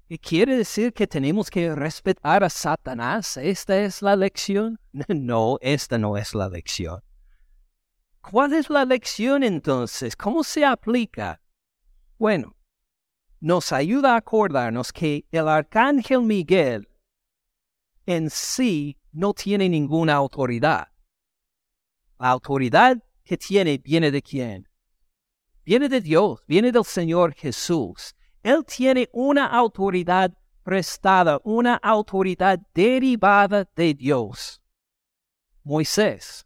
¿Y 0.08 0.20
quiere 0.20 0.56
decir 0.58 0.94
que 0.94 1.08
tenemos 1.08 1.50
que 1.50 1.74
respetar 1.74 2.44
a 2.44 2.50
Satanás? 2.50 3.38
¿Esta 3.38 3.80
es 3.82 4.02
la 4.02 4.16
lección? 4.16 4.80
No, 5.10 5.58
esta 5.62 5.98
no 5.98 6.16
es 6.16 6.36
la 6.36 6.48
lección. 6.48 7.02
¿Cuál 8.22 8.54
es 8.54 8.70
la 8.70 8.86
lección 8.86 9.44
entonces? 9.44 10.16
¿Cómo 10.16 10.44
se 10.44 10.64
aplica? 10.64 11.42
Bueno, 12.18 12.56
nos 13.40 13.72
ayuda 13.72 14.14
a 14.14 14.18
acordarnos 14.18 14.94
que 14.94 15.26
el 15.32 15.48
arcángel 15.48 16.22
Miguel 16.22 16.88
en 18.06 18.30
sí 18.30 18.98
no 19.12 19.34
tiene 19.34 19.68
ninguna 19.70 20.14
autoridad. 20.14 20.88
La 22.20 22.30
autoridad 22.30 23.04
que 23.24 23.38
tiene 23.38 23.80
viene 23.80 24.12
de 24.12 24.22
quién? 24.22 24.70
Viene 25.64 25.90
de 25.90 26.00
Dios, 26.00 26.44
viene 26.48 26.72
del 26.72 26.86
Señor 26.86 27.34
Jesús. 27.34 28.16
Él 28.46 28.64
tiene 28.64 29.10
una 29.12 29.48
autoridad 29.48 30.32
prestada, 30.62 31.42
una 31.44 31.78
autoridad 31.78 32.60
derivada 32.76 33.68
de 33.76 33.96
Dios. 33.96 34.62
Moisés. 35.64 36.46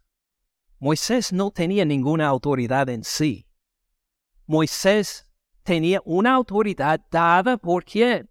Moisés 0.78 1.30
no 1.30 1.50
tenía 1.50 1.84
ninguna 1.84 2.26
autoridad 2.26 2.88
en 2.88 3.04
sí. 3.04 3.46
Moisés 4.46 5.26
tenía 5.62 6.00
una 6.06 6.32
autoridad 6.32 7.02
dada 7.10 7.58
por 7.58 7.84
quién? 7.84 8.30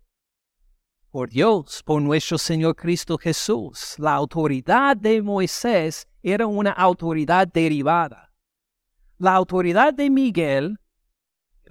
Por 1.11 1.29
Dios, 1.29 1.83
por 1.83 2.01
nuestro 2.01 2.39
Señor 2.39 2.75
Cristo 2.75 3.19
Jesús. 3.19 3.93
La 3.99 4.15
autoridad 4.15 4.97
de 4.97 5.21
Moisés 5.21 6.07
era 6.23 6.47
una 6.47 6.71
autoridad 6.71 7.47
derivada. 7.47 8.33
La 9.19 9.35
autoridad 9.35 9.93
de 9.93 10.09
Miguel 10.09 10.79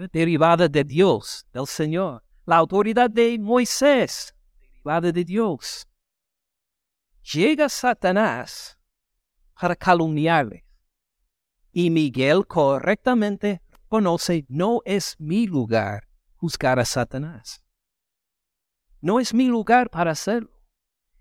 derivada 0.06 0.68
de 0.68 0.84
Dios, 0.84 1.46
del 1.52 1.66
Señor. 1.66 2.22
La 2.46 2.56
autoridad 2.56 3.10
de 3.10 3.38
Moisés, 3.38 4.34
derivada 4.60 5.12
de 5.12 5.24
Dios. 5.24 5.86
Llega 7.32 7.68
Satanás 7.68 8.78
para 9.60 9.74
calumniarles. 9.76 10.64
Y 11.72 11.90
Miguel 11.90 12.46
correctamente 12.46 13.60
conoce, 13.88 14.46
no 14.48 14.80
es 14.84 15.16
mi 15.18 15.46
lugar 15.46 16.08
juzgar 16.36 16.78
a 16.78 16.84
Satanás. 16.84 17.62
No 19.00 19.20
es 19.20 19.34
mi 19.34 19.46
lugar 19.46 19.90
para 19.90 20.12
hacerlo. 20.12 20.50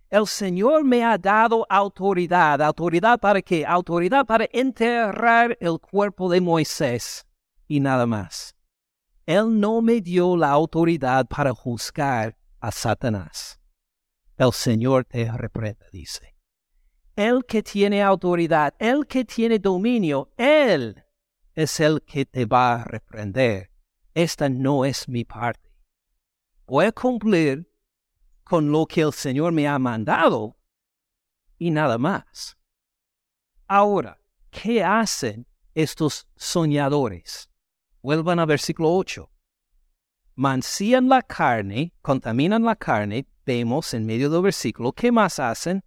El 0.10 0.26
Señor 0.26 0.84
me 0.84 1.04
ha 1.04 1.18
dado 1.18 1.66
autoridad. 1.70 2.62
¿Autoridad 2.62 3.20
para 3.20 3.42
qué? 3.42 3.66
Autoridad 3.66 4.26
para 4.26 4.48
enterrar 4.52 5.58
el 5.60 5.80
cuerpo 5.80 6.30
de 6.30 6.40
Moisés 6.40 7.28
y 7.68 7.80
nada 7.82 8.06
más. 8.06 8.57
Él 9.28 9.60
no 9.60 9.82
me 9.82 10.00
dio 10.00 10.38
la 10.38 10.52
autoridad 10.52 11.28
para 11.28 11.54
juzgar 11.54 12.38
a 12.62 12.72
Satanás. 12.72 13.60
El 14.38 14.54
Señor 14.54 15.04
te 15.04 15.30
reprenda, 15.30 15.86
dice. 15.92 16.34
El 17.14 17.44
que 17.46 17.62
tiene 17.62 18.02
autoridad, 18.02 18.74
el 18.80 19.06
que 19.06 19.26
tiene 19.26 19.60
dominio, 19.60 20.32
Él 20.38 21.04
es 21.54 21.82
el 21.82 22.02
que 22.04 22.26
te 22.26 22.46
va 22.46 22.76
a 22.76 22.84
reprender. 22.86 23.70
Esta 24.14 24.48
no 24.48 24.86
es 24.86 25.10
mi 25.10 25.26
parte. 25.26 25.76
Voy 26.66 26.86
a 26.86 26.94
cumplir 26.94 27.70
con 28.46 28.72
lo 28.72 28.86
que 28.86 29.02
el 29.02 29.12
Señor 29.12 29.52
me 29.52 29.68
ha 29.68 29.78
mandado 29.78 30.58
y 31.58 31.70
nada 31.70 31.98
más. 31.98 32.58
Ahora, 33.68 34.22
¿qué 34.52 34.82
hacen 34.82 35.46
estos 35.74 36.30
soñadores? 36.38 37.50
Vuelvan 38.02 38.40
a 38.40 38.46
versículo 38.46 38.96
8. 38.96 39.30
Mancían 40.36 41.10
la 41.10 41.22
carne, 41.22 41.94
contaminan 42.02 42.64
la 42.64 42.76
carne, 42.76 43.28
vemos 43.46 43.94
en 43.94 44.06
medio 44.06 44.30
del 44.30 44.44
versículo, 44.44 44.94
¿qué 44.94 45.12
más 45.12 45.40
hacen? 45.40 45.84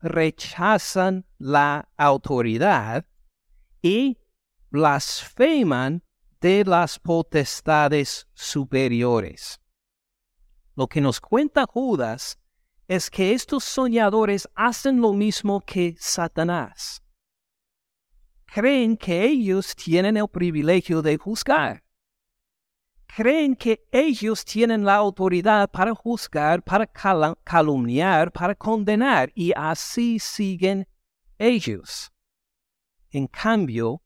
Rechazan 0.00 1.24
la 1.38 1.88
autoridad 1.96 3.06
y 3.80 4.18
blasfeman 4.70 6.02
de 6.40 6.64
las 6.64 6.98
potestades 6.98 8.26
superiores. 8.34 9.60
Lo 10.74 10.88
que 10.88 11.00
nos 11.00 11.20
cuenta 11.20 11.66
Judas 11.66 12.38
es 12.88 13.10
que 13.10 13.32
estos 13.32 13.62
soñadores 13.62 14.48
hacen 14.54 15.00
lo 15.00 15.12
mismo 15.12 15.60
que 15.60 15.94
Satanás. 15.98 17.01
Creen 18.54 18.98
que 18.98 19.24
ellos 19.24 19.74
tienen 19.74 20.18
el 20.18 20.28
privilegio 20.28 21.00
de 21.00 21.16
juzgar. 21.16 21.82
Creen 23.06 23.56
que 23.56 23.88
ellos 23.90 24.44
tienen 24.44 24.84
la 24.84 24.96
autoridad 24.96 25.70
para 25.70 25.94
juzgar, 25.94 26.62
para 26.62 26.86
calumniar, 26.86 28.30
para 28.30 28.54
condenar, 28.54 29.32
y 29.34 29.54
así 29.56 30.18
siguen 30.18 30.86
ellos. 31.38 32.12
En 33.10 33.26
cambio, 33.26 34.02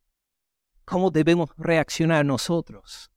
¿cómo 0.85 1.11
debemos 1.11 1.51
reaccionar 1.57 2.25
nosotros? 2.25 3.11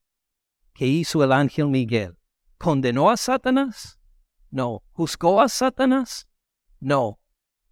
¿Qué 0.73 0.87
hizo 0.87 1.23
el 1.23 1.31
ángel 1.31 1.67
Miguel? 1.67 2.17
¿Condenó 2.57 3.07
a 3.07 3.17
Satanás? 3.17 3.99
No. 4.49 4.81
¿Juzgó 4.93 5.41
a 5.41 5.47
Satanás? 5.47 6.27
No. 6.79 7.19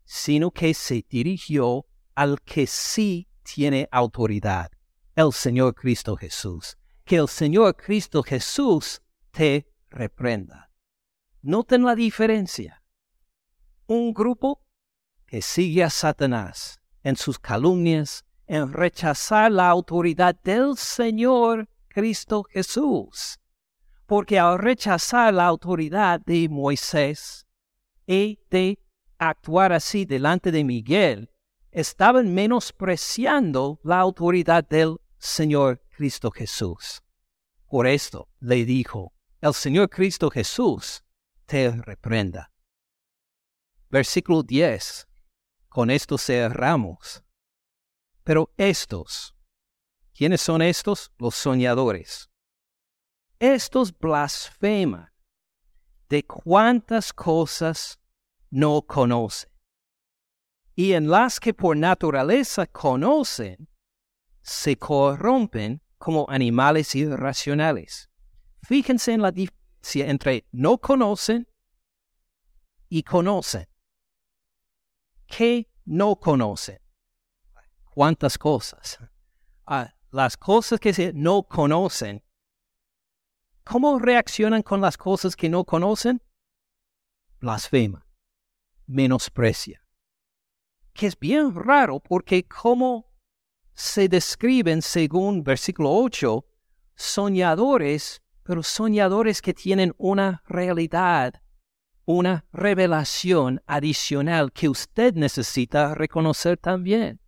Sino 0.05 0.51
que 0.51 0.75
se 0.75 1.03
dirigió 1.09 1.87
al 2.13 2.39
que 2.43 2.67
sí 2.67 3.26
tiene 3.53 3.87
autoridad, 3.91 4.69
el 5.15 5.31
Señor 5.31 5.73
Cristo 5.75 6.15
Jesús. 6.15 6.77
Que 7.05 7.15
el 7.15 7.27
Señor 7.27 7.75
Cristo 7.75 8.21
Jesús 8.21 9.01
te 9.31 9.65
reprenda. 9.89 10.69
Noten 11.41 11.83
la 11.83 11.95
diferencia. 11.95 12.83
Un 13.87 14.13
grupo 14.13 14.61
que 15.25 15.41
sigue 15.41 15.83
a 15.83 15.89
Satanás 15.89 16.81
en 17.03 17.15
sus 17.15 17.39
calumnias, 17.39 18.25
en 18.45 18.73
rechazar 18.73 19.51
la 19.51 19.69
autoridad 19.69 20.35
del 20.43 20.75
Señor 20.75 21.69
Cristo 21.87 22.43
Jesús 22.49 23.39
porque 24.07 24.39
al 24.39 24.57
rechazar 24.57 25.33
la 25.33 25.45
autoridad 25.45 26.21
de 26.25 26.47
Moisés 26.49 27.45
y 28.07 28.39
de 28.49 28.79
actuar 29.19 29.73
así 29.73 30.05
delante 30.05 30.49
de 30.49 30.63
Miguel, 30.63 31.29
estaban 31.79 32.33
menospreciando 32.33 33.79
la 33.83 33.99
autoridad 33.99 34.67
del 34.67 34.97
Señor 35.17 35.81
Cristo 35.95 36.31
Jesús. 36.31 37.01
Por 37.67 37.85
esto 37.87 38.29
le 38.39 38.65
dijo, 38.65 39.13
el 39.41 39.53
Señor 39.53 39.89
Cristo 39.89 40.29
Jesús 40.29 41.03
te 41.45 41.71
reprenda. 41.71 42.51
Versículo 43.89 44.43
10. 44.43 45.07
Con 45.69 45.89
esto 45.89 46.17
cerramos. 46.17 47.23
Pero 48.23 48.51
estos, 48.57 49.35
¿quiénes 50.13 50.41
son 50.41 50.61
estos? 50.61 51.11
Los 51.17 51.35
soñadores 51.35 52.29
estos 53.39 53.97
blasfeman 53.97 55.11
de 56.09 56.25
cuántas 56.25 57.13
cosas 57.13 57.99
no 58.49 58.81
conocen. 58.81 59.51
Y 60.77 60.93
en 60.93 61.09
las 61.09 61.39
que 61.39 61.53
por 61.53 61.75
naturaleza 61.75 62.67
conocen, 62.67 63.67
se 64.41 64.77
corrompen 64.77 65.81
como 65.97 66.29
animales 66.29 66.93
irracionales. 66.93 68.09
Fíjense 68.61 69.13
en 69.13 69.21
la 69.21 69.31
diferencia 69.31 70.07
entre 70.07 70.45
no 70.51 70.77
conocen 70.77 71.47
y 72.89 73.01
conocen. 73.01 73.67
¿Qué 75.25 75.69
no 75.85 76.15
conocen? 76.15 76.79
¿Cuántas 77.93 78.37
cosas? 78.37 78.99
Ah, 79.65 79.93
las 80.11 80.37
cosas 80.37 80.79
que 80.79 80.93
se 80.93 81.11
no 81.13 81.43
conocen 81.43 82.23
¿Cómo 83.67 83.99
reaccionan 83.99 84.63
con 84.63 84.79
las 84.79 84.95
cosas 84.95 85.35
que 85.35 85.49
no 85.49 85.65
conocen? 85.65 86.21
Blasfema, 87.41 88.07
menosprecia. 88.85 89.85
Que 90.97 91.05
es 91.05 91.19
bien 91.19 91.53
raro 91.53 91.99
porque 91.99 92.47
como 92.47 93.05
se 93.75 94.09
describen 94.09 94.81
según 94.81 95.43
versículo 95.43 95.91
8, 95.93 96.43
soñadores, 96.95 98.23
pero 98.41 98.63
soñadores 98.63 99.41
que 99.41 99.53
tienen 99.53 99.93
una 99.99 100.41
realidad, 100.47 101.39
una 102.05 102.45
revelación 102.51 103.61
adicional 103.67 104.51
que 104.51 104.69
usted 104.69 105.13
necesita 105.13 105.93
reconocer 105.93 106.57
también 106.57 107.19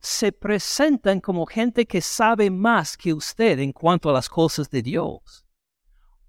se 0.00 0.30
presentan 0.30 1.20
como 1.20 1.46
gente 1.46 1.86
que 1.86 2.00
sabe 2.00 2.50
más 2.50 2.96
que 2.96 3.12
usted 3.12 3.58
en 3.58 3.72
cuanto 3.72 4.10
a 4.10 4.12
las 4.12 4.28
cosas 4.28 4.70
de 4.70 4.82
Dios. 4.82 5.46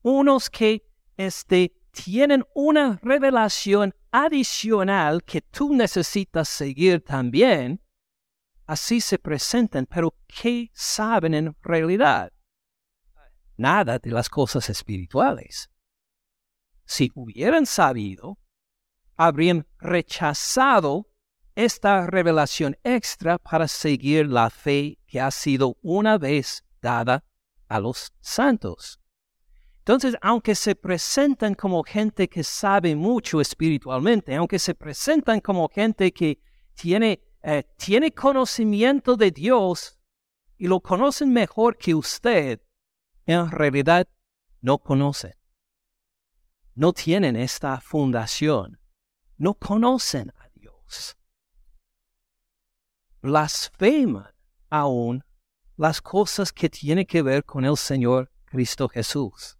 Unos 0.02 0.50
que 0.50 0.88
este, 1.18 1.76
tienen 1.91 2.43
una 2.56 3.00
revelación 3.04 3.93
adicional 4.12 5.24
que 5.24 5.41
tú 5.41 5.74
necesitas 5.74 6.49
seguir 6.49 7.03
también. 7.03 7.82
Así 8.66 9.01
se 9.01 9.18
presentan, 9.18 9.86
pero 9.86 10.16
¿qué 10.28 10.70
saben 10.74 11.34
en 11.34 11.55
realidad? 11.62 12.32
Nada 13.55 13.97
de 13.97 14.12
las 14.12 14.30
cosas 14.30 14.70
espirituales. 14.70 15.70
Si 16.86 17.12
hubieran 17.16 17.66
sabido, 17.66 18.38
habrían 19.16 19.68
rechazado 19.80 21.08
esta 21.55 22.05
revelación 22.05 22.78
extra 22.84 23.39
para 23.39 23.68
seguir 23.68 24.28
la 24.28 24.49
fe 24.49 24.99
que 25.08 25.20
ha 25.20 25.32
sido 25.32 25.78
una 25.82 26.18
vez 26.18 26.64
dada 26.82 27.24
a 27.68 27.80
los 27.80 28.14
santos. 28.22 28.99
Entonces, 29.88 30.17
aunque 30.21 30.53
se 30.53 30.75
presentan 30.75 31.55
como 31.55 31.81
gente 31.81 32.27
que 32.27 32.43
sabe 32.43 32.93
mucho 32.93 33.39
espiritualmente, 33.39 34.35
aunque 34.35 34.59
se 34.59 34.75
presentan 34.75 35.39
como 35.39 35.69
gente 35.69 36.11
que 36.11 36.41
tiene, 36.73 37.21
eh, 37.41 37.63
tiene 37.77 38.11
conocimiento 38.11 39.15
de 39.15 39.31
Dios 39.31 39.97
y 40.57 40.67
lo 40.67 40.81
conocen 40.81 41.31
mejor 41.31 41.77
que 41.77 41.95
usted, 41.95 42.59
en 43.25 43.49
realidad 43.49 44.09
no 44.59 44.77
conocen. 44.77 45.35
No 46.75 46.91
tienen 46.91 47.38
esta 47.38 47.79
fundación. 47.79 48.77
No 49.38 49.53
conocen 49.53 50.33
a 50.38 50.49
Dios 50.49 51.15
blasfeman 53.21 54.33
aún 54.69 55.23
las 55.75 56.01
cosas 56.01 56.51
que 56.51 56.69
tienen 56.69 57.05
que 57.05 57.21
ver 57.21 57.43
con 57.45 57.65
el 57.65 57.77
Señor 57.77 58.31
Cristo 58.45 58.89
Jesús. 58.89 59.57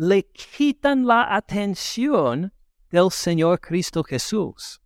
Le 0.00 0.22
quitan 0.22 1.06
la 1.06 1.34
atención 1.34 2.52
del 2.88 3.10
Señor 3.10 3.58
Cristo 3.58 4.04
Jesús. 4.04 4.80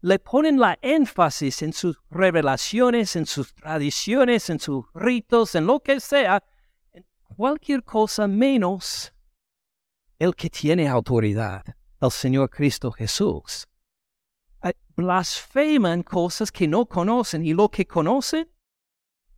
Le 0.00 0.18
ponen 0.18 0.58
la 0.58 0.76
énfasis 0.82 1.62
en 1.62 1.72
sus 1.72 1.96
revelaciones, 2.10 3.14
en 3.14 3.24
sus 3.24 3.54
tradiciones, 3.54 4.50
en 4.50 4.58
sus 4.58 4.84
ritos, 4.94 5.54
en 5.54 5.64
lo 5.64 5.78
que 5.78 6.00
sea, 6.00 6.42
en 6.92 7.04
cualquier 7.36 7.84
cosa 7.84 8.26
menos 8.26 9.12
el 10.18 10.34
que 10.34 10.50
tiene 10.50 10.88
autoridad, 10.88 11.64
el 12.00 12.10
Señor 12.10 12.50
Cristo 12.50 12.90
Jesús. 12.90 13.68
blasfeman 14.96 16.02
cosas 16.02 16.50
que 16.50 16.66
no 16.66 16.84
conocen 16.84 17.46
y 17.46 17.54
lo 17.54 17.68
que 17.68 17.86
conocen, 17.86 18.50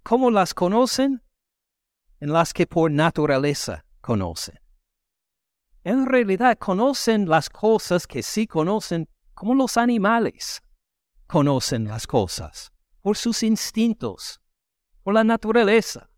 ¿cómo 0.03 0.31
las 0.31 0.55
conocen? 0.55 1.23
En 2.21 2.33
las 2.33 2.55
que 2.55 2.66
por 2.66 2.91
naturaleza 2.91 3.85
conocen. 4.01 4.60
En 5.85 6.07
realidad 6.07 6.59
conocen 6.59 7.28
las 7.28 7.49
cosas 7.49 8.07
que 8.07 8.22
sí 8.22 8.47
conocen 8.47 9.09
como 9.35 9.55
los 9.55 9.76
animales 9.76 10.62
conocen 11.31 11.85
las 11.85 12.09
cosas, 12.09 12.72
por 13.01 13.16
sus 13.16 13.45
instintos, 13.45 14.41
por 15.05 15.14
la 15.14 15.22
naturaleza, 15.22 16.11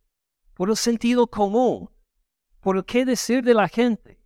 por 0.54 0.70
el 0.70 0.76
sentido 0.76 1.26
común, 1.26 1.90
por 2.60 2.78
el 2.78 2.84
qué 2.86 3.04
decir 3.04 3.44
de 3.44 3.52
la 3.52 3.68
gente, 3.68 4.18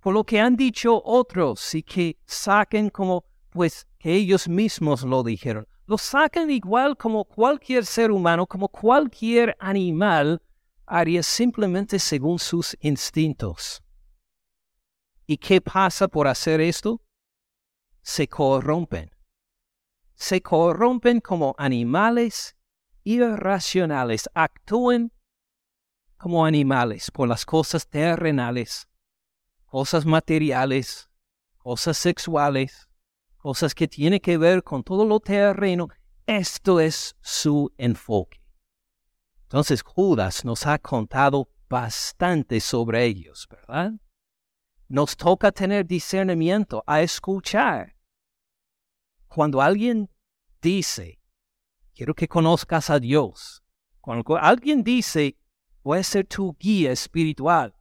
por 0.00 0.12
lo 0.12 0.24
que 0.24 0.38
han 0.38 0.54
dicho 0.54 1.00
otros 1.02 1.74
y 1.74 1.82
que 1.82 2.18
saquen 2.26 2.90
como 2.90 3.24
pues 3.48 3.86
que 3.98 4.12
ellos 4.12 4.46
mismos 4.48 5.02
lo 5.02 5.22
dijeron. 5.22 5.66
Lo 5.86 5.96
sacan 5.96 6.50
igual 6.50 6.94
como 6.98 7.24
cualquier 7.24 7.86
ser 7.86 8.10
humano, 8.10 8.46
como 8.46 8.68
cualquier 8.68 9.56
animal 9.58 10.42
haría 10.84 11.22
simplemente 11.22 11.98
según 11.98 12.38
sus 12.38 12.76
instintos. 12.80 13.82
¿Y 15.30 15.36
qué 15.36 15.60
pasa 15.60 16.08
por 16.08 16.26
hacer 16.26 16.58
esto? 16.58 17.02
Se 18.00 18.26
corrompen. 18.26 19.10
Se 20.14 20.40
corrompen 20.40 21.20
como 21.20 21.54
animales 21.58 22.56
irracionales, 23.04 24.30
actúan 24.32 25.12
como 26.16 26.46
animales 26.46 27.10
por 27.10 27.28
las 27.28 27.44
cosas 27.44 27.86
terrenales, 27.86 28.88
cosas 29.66 30.06
materiales, 30.06 31.10
cosas 31.58 31.98
sexuales, 31.98 32.88
cosas 33.36 33.74
que 33.74 33.86
tienen 33.86 34.20
que 34.20 34.38
ver 34.38 34.64
con 34.64 34.82
todo 34.82 35.04
lo 35.04 35.20
terreno, 35.20 35.88
esto 36.24 36.80
es 36.80 37.16
su 37.20 37.70
enfoque. 37.76 38.40
Entonces 39.42 39.82
Judas 39.82 40.46
nos 40.46 40.66
ha 40.66 40.78
contado 40.78 41.50
bastante 41.68 42.60
sobre 42.60 43.04
ellos, 43.04 43.46
¿verdad? 43.50 43.92
Nos 44.88 45.16
toca 45.16 45.52
tener 45.52 45.86
discernimiento, 45.86 46.82
a 46.86 47.02
escuchar. 47.02 47.94
Cuando 49.28 49.60
alguien 49.60 50.08
dice, 50.62 51.20
quiero 51.94 52.14
que 52.14 52.26
conozcas 52.26 52.88
a 52.88 52.98
Dios, 52.98 53.62
cuando 54.00 54.36
alguien 54.36 54.82
dice, 54.82 55.36
voy 55.82 55.98
a 55.98 56.02
ser 56.02 56.26
tu 56.26 56.56
guía 56.58 56.92
espiritual, 56.92 57.74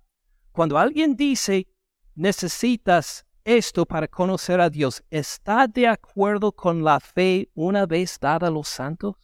cuando 0.51 0.77
alguien 0.77 1.15
dice, 1.15 1.67
necesitas 2.15 3.25
esto 3.45 3.85
para 3.85 4.09
conocer 4.09 4.59
a 4.59 4.69
Dios 4.69 5.01
está 5.09 5.67
de 5.67 5.87
acuerdo 5.87 6.51
con 6.51 6.83
la 6.83 6.99
fe 6.99 7.49
una 7.53 7.85
vez 7.85 8.19
dada 8.19 8.47
a 8.47 8.51
los 8.51 8.67
santos? 8.67 9.15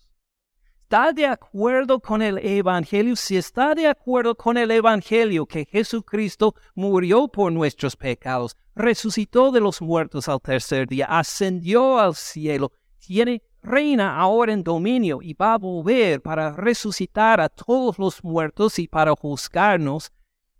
¿Está 0.94 1.12
de 1.12 1.26
acuerdo 1.26 2.00
con 2.00 2.22
el 2.22 2.38
Evangelio? 2.38 3.16
Si 3.16 3.36
está 3.36 3.74
de 3.74 3.88
acuerdo 3.88 4.36
con 4.36 4.60
el 4.60 4.70
Evangelio 4.70 5.48
que 5.48 5.66
Jesucristo 5.66 6.54
murió 6.76 7.28
por 7.28 7.52
nuestros 7.52 7.96
pecados, 7.96 8.56
resucitó 8.76 9.52
de 9.52 9.60
los 9.60 9.82
muertos 9.82 10.30
al 10.30 10.39
tercer 10.39 10.88
día, 10.88 11.08
ascendió 11.08 11.98
al 11.98 12.14
cielo, 12.14 12.74
tiene 13.00 13.41
reina 13.64 14.16
ahora 14.20 14.54
en 14.54 14.64
dominio 14.64 15.18
y 15.24 15.34
va 15.34 15.56
a 15.56 15.58
volver 15.58 16.22
para 16.22 16.52
resucitar 16.52 17.41
a 17.41 17.50
todos 17.50 17.98
los 17.98 18.24
muertos 18.24 18.78
y 18.78 18.88
para 18.88 19.16
juzgarnos. 19.16 20.12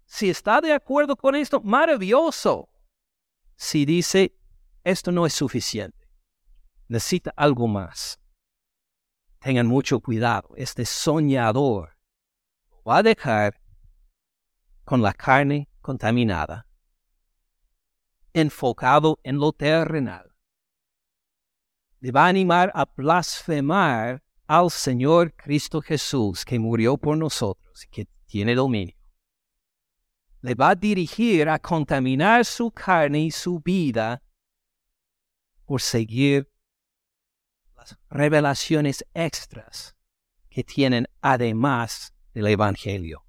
Si 0.04 0.32
está 0.32 0.62
de 0.62 0.74
acuerdo 0.74 1.16
con 1.16 1.36
esto, 1.36 1.62
maravilloso 1.62 2.70
si 3.56 3.86
dice, 3.86 4.36
esto 4.84 5.12
no 5.12 5.28
es 5.28 5.34
suficiente, 5.34 6.10
necesita 6.88 7.32
algo 7.38 7.68
más. 7.68 8.23
Tengan 9.44 9.68
mucho 9.68 10.00
cuidado, 10.00 10.50
este 10.56 10.86
soñador 10.86 11.98
va 12.88 12.98
a 12.98 13.04
dejar 13.04 13.60
con 14.86 15.02
la 15.02 15.14
carne 15.14 15.70
contaminada, 15.82 16.66
enfocado 18.34 19.20
en 19.24 19.38
lo 19.38 19.52
terrenal. 19.52 20.34
Le 22.00 22.12
va 22.12 22.26
a 22.26 22.30
animar 22.30 22.72
a 22.74 22.86
blasfemar 22.86 24.24
al 24.48 24.72
Señor 24.72 25.34
Cristo 25.36 25.82
Jesús 25.82 26.46
que 26.46 26.60
murió 26.60 26.98
por 26.98 27.18
nosotros 27.18 27.86
y 27.86 27.90
que 27.90 28.08
tiene 28.26 28.56
dominio 28.56 29.04
le 30.44 30.56
va 30.56 30.72
a 30.72 30.76
dirigir 30.76 31.48
a 31.48 31.58
contaminar 31.58 32.44
su 32.44 32.70
carne 32.70 33.22
y 33.22 33.32
su 33.32 33.62
vida 33.62 34.22
por 35.66 35.82
seguir 35.82 36.53
revelaciones 38.10 39.06
extras 39.14 39.96
que 40.50 40.64
tienen 40.64 41.08
además 41.22 42.14
del 42.34 42.48
Evangelio. 42.48 43.26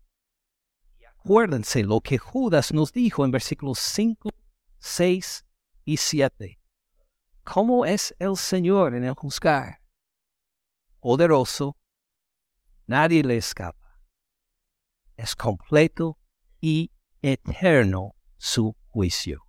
Y 0.98 1.04
acuérdense 1.04 1.82
lo 1.82 2.00
que 2.00 2.18
Judas 2.18 2.72
nos 2.72 2.92
dijo 2.92 3.24
en 3.24 3.30
versículos 3.30 3.78
5, 3.78 4.30
6 4.78 5.44
y 5.84 5.96
7. 5.96 6.60
¿Cómo 7.44 7.84
es 7.84 8.14
el 8.18 8.36
Señor 8.36 8.94
en 8.94 9.04
el 9.04 9.14
juzgar? 9.14 9.80
Poderoso, 11.00 11.76
nadie 12.86 13.22
le 13.22 13.36
escapa. 13.36 14.00
Es 15.16 15.36
completo 15.36 16.18
y 16.60 16.90
eterno 17.22 18.16
su 18.36 18.76
juicio. 18.88 19.46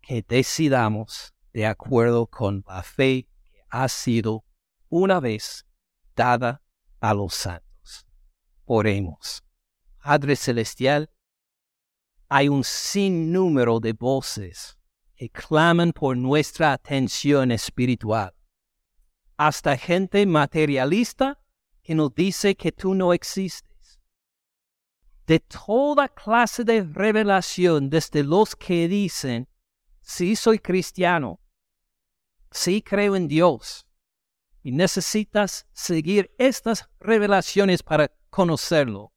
Que 0.00 0.22
decidamos 0.26 1.34
de 1.52 1.66
acuerdo 1.66 2.26
con 2.26 2.64
la 2.66 2.82
fe 2.82 3.28
ha 3.72 3.88
sido 3.88 4.44
una 4.88 5.18
vez 5.18 5.66
dada 6.14 6.62
a 7.00 7.14
los 7.14 7.34
santos. 7.34 8.06
Oremos. 8.66 9.42
Padre 10.04 10.36
Celestial, 10.36 11.10
hay 12.28 12.48
un 12.48 12.62
sinnúmero 12.62 13.80
de 13.80 13.94
voces 13.94 14.78
que 15.16 15.30
claman 15.30 15.92
por 15.92 16.16
nuestra 16.16 16.72
atención 16.72 17.50
espiritual. 17.50 18.34
Hasta 19.36 19.76
gente 19.76 20.24
materialista 20.26 21.40
que 21.82 21.94
nos 21.94 22.14
dice 22.14 22.54
que 22.54 22.72
tú 22.72 22.94
no 22.94 23.12
existes 23.12 23.72
de 25.26 25.40
toda 25.40 26.08
clase 26.08 26.64
de 26.64 26.82
revelación, 26.82 27.88
desde 27.88 28.22
los 28.22 28.54
que 28.54 28.88
dicen, 28.88 29.48
sí 30.02 30.36
soy 30.36 30.58
cristiano, 30.58 31.40
sí 32.52 32.82
creo 32.82 33.16
en 33.16 33.28
Dios, 33.28 33.86
y 34.62 34.72
necesitas 34.72 35.66
seguir 35.72 36.34
estas 36.38 36.88
revelaciones 37.00 37.82
para 37.82 38.12
conocerlo, 38.30 39.12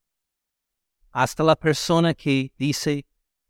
hasta 1.11 1.43
la 1.43 1.55
persona 1.55 2.13
que 2.13 2.51
dice, 2.57 3.05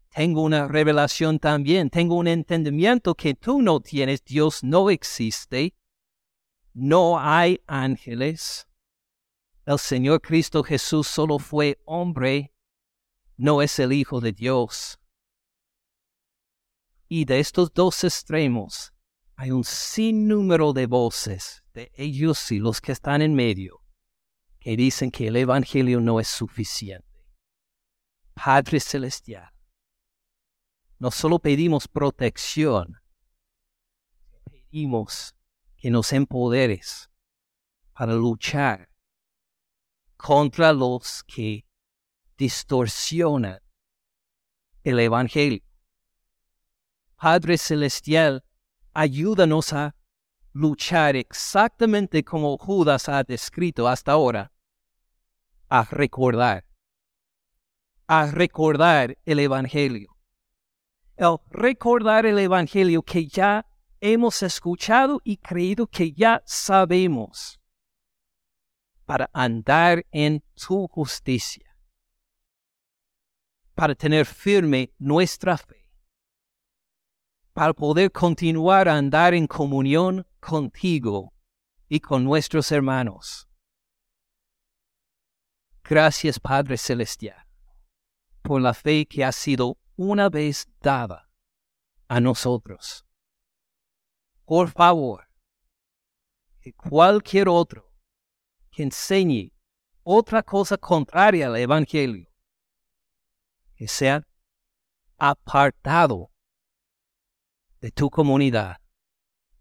tengo 0.09 0.43
una 0.43 0.67
revelación 0.67 1.39
también, 1.39 1.89
tengo 1.89 2.15
un 2.15 2.27
entendimiento 2.27 3.15
que 3.15 3.33
tú 3.33 3.61
no 3.61 3.79
tienes, 3.79 4.23
Dios 4.23 4.63
no 4.63 4.89
existe, 4.89 5.73
no 6.73 7.19
hay 7.19 7.61
ángeles, 7.67 8.67
el 9.65 9.79
Señor 9.79 10.21
Cristo 10.21 10.63
Jesús 10.63 11.07
solo 11.07 11.39
fue 11.39 11.79
hombre, 11.85 12.53
no 13.37 13.61
es 13.61 13.79
el 13.79 13.93
Hijo 13.93 14.21
de 14.21 14.31
Dios. 14.31 14.99
Y 17.07 17.25
de 17.25 17.39
estos 17.39 17.73
dos 17.73 18.03
extremos 18.03 18.94
hay 19.37 19.51
un 19.51 19.63
sinnúmero 19.63 20.73
de 20.73 20.85
voces, 20.85 21.63
de 21.73 21.91
ellos 21.95 22.51
y 22.51 22.59
los 22.59 22.79
que 22.79 22.93
están 22.93 23.21
en 23.21 23.35
medio, 23.35 23.81
que 24.59 24.77
dicen 24.77 25.11
que 25.11 25.27
el 25.27 25.35
Evangelio 25.35 25.99
no 25.99 26.19
es 26.19 26.27
suficiente. 26.27 27.05
Padre 28.33 28.79
Celestial, 28.79 29.51
no 30.99 31.11
solo 31.11 31.39
pedimos 31.39 31.87
protección, 31.87 33.01
pedimos 34.45 35.35
que 35.77 35.89
nos 35.89 36.13
empoderes 36.13 37.09
para 37.93 38.13
luchar 38.13 38.89
contra 40.17 40.73
los 40.73 41.23
que 41.23 41.65
distorsionan 42.37 43.59
el 44.83 44.99
Evangelio. 44.99 45.63
Padre 47.15 47.57
Celestial, 47.57 48.43
ayúdanos 48.95 49.73
a 49.73 49.95
luchar 50.53 51.15
exactamente 51.17 52.23
como 52.23 52.57
Judas 52.57 53.09
ha 53.09 53.23
descrito 53.23 53.87
hasta 53.87 54.13
ahora, 54.13 54.53
a 55.67 55.83
recordar, 55.83 56.65
a 58.07 58.31
recordar 58.31 59.17
el 59.25 59.39
Evangelio. 59.39 60.15
El 61.17 61.37
recordar 61.49 62.25
el 62.25 62.39
Evangelio 62.39 63.03
que 63.03 63.27
ya 63.27 63.65
hemos 63.99 64.41
escuchado 64.43 65.21
y 65.23 65.37
creído 65.37 65.87
que 65.87 66.13
ya 66.13 66.41
sabemos. 66.45 67.59
Para 69.05 69.29
andar 69.33 70.05
en 70.11 70.43
su 70.55 70.87
justicia, 70.87 71.77
para 73.75 73.93
tener 73.93 74.25
firme 74.25 74.93
nuestra 74.97 75.57
fe, 75.57 75.84
para 77.55 77.73
poder 77.73 78.11
continuar 78.11 78.89
a 78.89 78.97
andar 78.97 79.33
en 79.33 79.47
comunión 79.47 80.27
contigo 80.41 81.33
y 81.87 82.01
con 82.01 82.25
nuestros 82.25 82.69
hermanos. 82.69 83.47
Gracias 85.81 86.37
Padre 86.37 86.77
Celestial 86.77 87.47
por 88.41 88.59
la 88.61 88.73
fe 88.73 89.05
que 89.05 89.23
ha 89.23 89.31
sido 89.31 89.77
una 89.95 90.27
vez 90.27 90.67
dada 90.81 91.29
a 92.09 92.19
nosotros. 92.19 93.05
Por 94.43 94.69
favor, 94.69 95.25
que 96.59 96.73
cualquier 96.73 97.47
otro 97.47 97.89
que 98.69 98.83
enseñe 98.83 99.53
otra 100.03 100.43
cosa 100.43 100.77
contraria 100.77 101.47
al 101.47 101.55
Evangelio, 101.55 102.29
que 103.77 103.87
sea 103.87 104.27
apartado 105.17 106.34
de 107.85 107.91
tu 107.91 108.09
comunidad, 108.09 108.77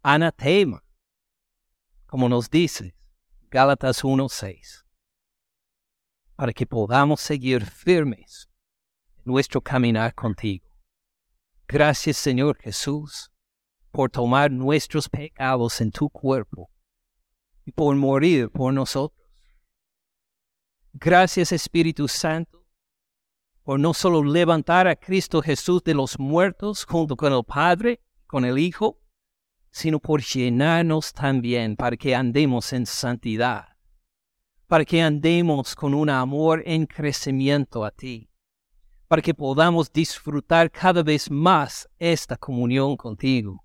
anatema, 0.02 0.82
como 2.06 2.26
nos 2.26 2.48
dice 2.48 2.96
Gálatas 3.50 4.02
1.6, 4.02 4.82
para 6.34 6.54
que 6.54 6.64
podamos 6.64 7.20
seguir 7.20 7.66
firmes 7.66 8.48
en 9.18 9.24
nuestro 9.26 9.60
caminar 9.60 10.14
contigo. 10.14 10.66
Gracias 11.68 12.16
Señor 12.16 12.56
Jesús 12.56 13.30
por 13.90 14.10
tomar 14.10 14.50
nuestros 14.50 15.06
pecados 15.06 15.82
en 15.82 15.90
tu 15.90 16.08
cuerpo 16.08 16.70
y 17.66 17.72
por 17.72 17.94
morir 17.94 18.48
por 18.48 18.72
nosotros. 18.72 19.28
Gracias 20.94 21.52
Espíritu 21.52 22.08
Santo 22.08 22.64
por 23.64 23.78
no 23.78 23.92
solo 23.92 24.24
levantar 24.24 24.86
a 24.86 24.96
Cristo 24.96 25.42
Jesús 25.42 25.84
de 25.84 25.92
los 25.92 26.18
muertos 26.18 26.86
junto 26.86 27.16
con 27.16 27.30
el 27.30 27.44
Padre, 27.44 28.00
con 28.34 28.44
el 28.44 28.58
Hijo, 28.58 29.00
sino 29.70 30.00
por 30.00 30.20
llenarnos 30.20 31.12
también 31.12 31.76
para 31.76 31.96
que 31.96 32.16
andemos 32.16 32.72
en 32.72 32.84
santidad, 32.84 33.76
para 34.66 34.84
que 34.84 35.00
andemos 35.00 35.76
con 35.76 35.94
un 35.94 36.10
amor 36.10 36.60
en 36.66 36.84
crecimiento 36.84 37.84
a 37.84 37.92
ti, 37.92 38.28
para 39.06 39.22
que 39.22 39.34
podamos 39.34 39.92
disfrutar 39.92 40.68
cada 40.68 41.04
vez 41.04 41.30
más 41.30 41.88
esta 41.96 42.36
comunión 42.36 42.96
contigo. 42.96 43.64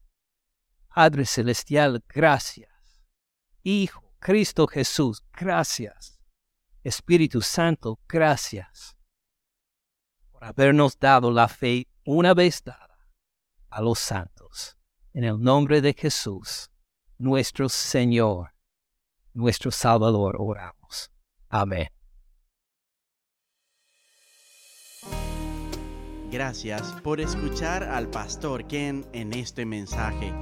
Padre 0.94 1.26
Celestial, 1.26 2.04
gracias. 2.08 2.70
Hijo, 3.64 4.14
Cristo 4.20 4.68
Jesús, 4.68 5.24
gracias. 5.34 6.22
Espíritu 6.84 7.42
Santo, 7.42 8.00
gracias 8.08 8.96
por 10.32 10.44
habernos 10.46 11.00
dado 11.00 11.32
la 11.32 11.48
fe 11.48 11.88
una 12.06 12.36
vez 12.36 12.64
dada 12.64 13.00
a 13.72 13.82
los 13.82 13.98
santos. 13.98 14.39
En 15.20 15.26
el 15.26 15.44
nombre 15.44 15.82
de 15.82 15.94
Jesús, 15.94 16.72
nuestro 17.18 17.68
Señor, 17.68 18.54
nuestro 19.34 19.70
Salvador, 19.70 20.38
oramos. 20.40 21.12
Amén. 21.50 21.90
Gracias 26.32 26.94
por 27.04 27.20
escuchar 27.20 27.84
al 27.84 28.08
pastor 28.08 28.66
Ken 28.66 29.06
en 29.12 29.34
este 29.34 29.66
mensaje. 29.66 30.34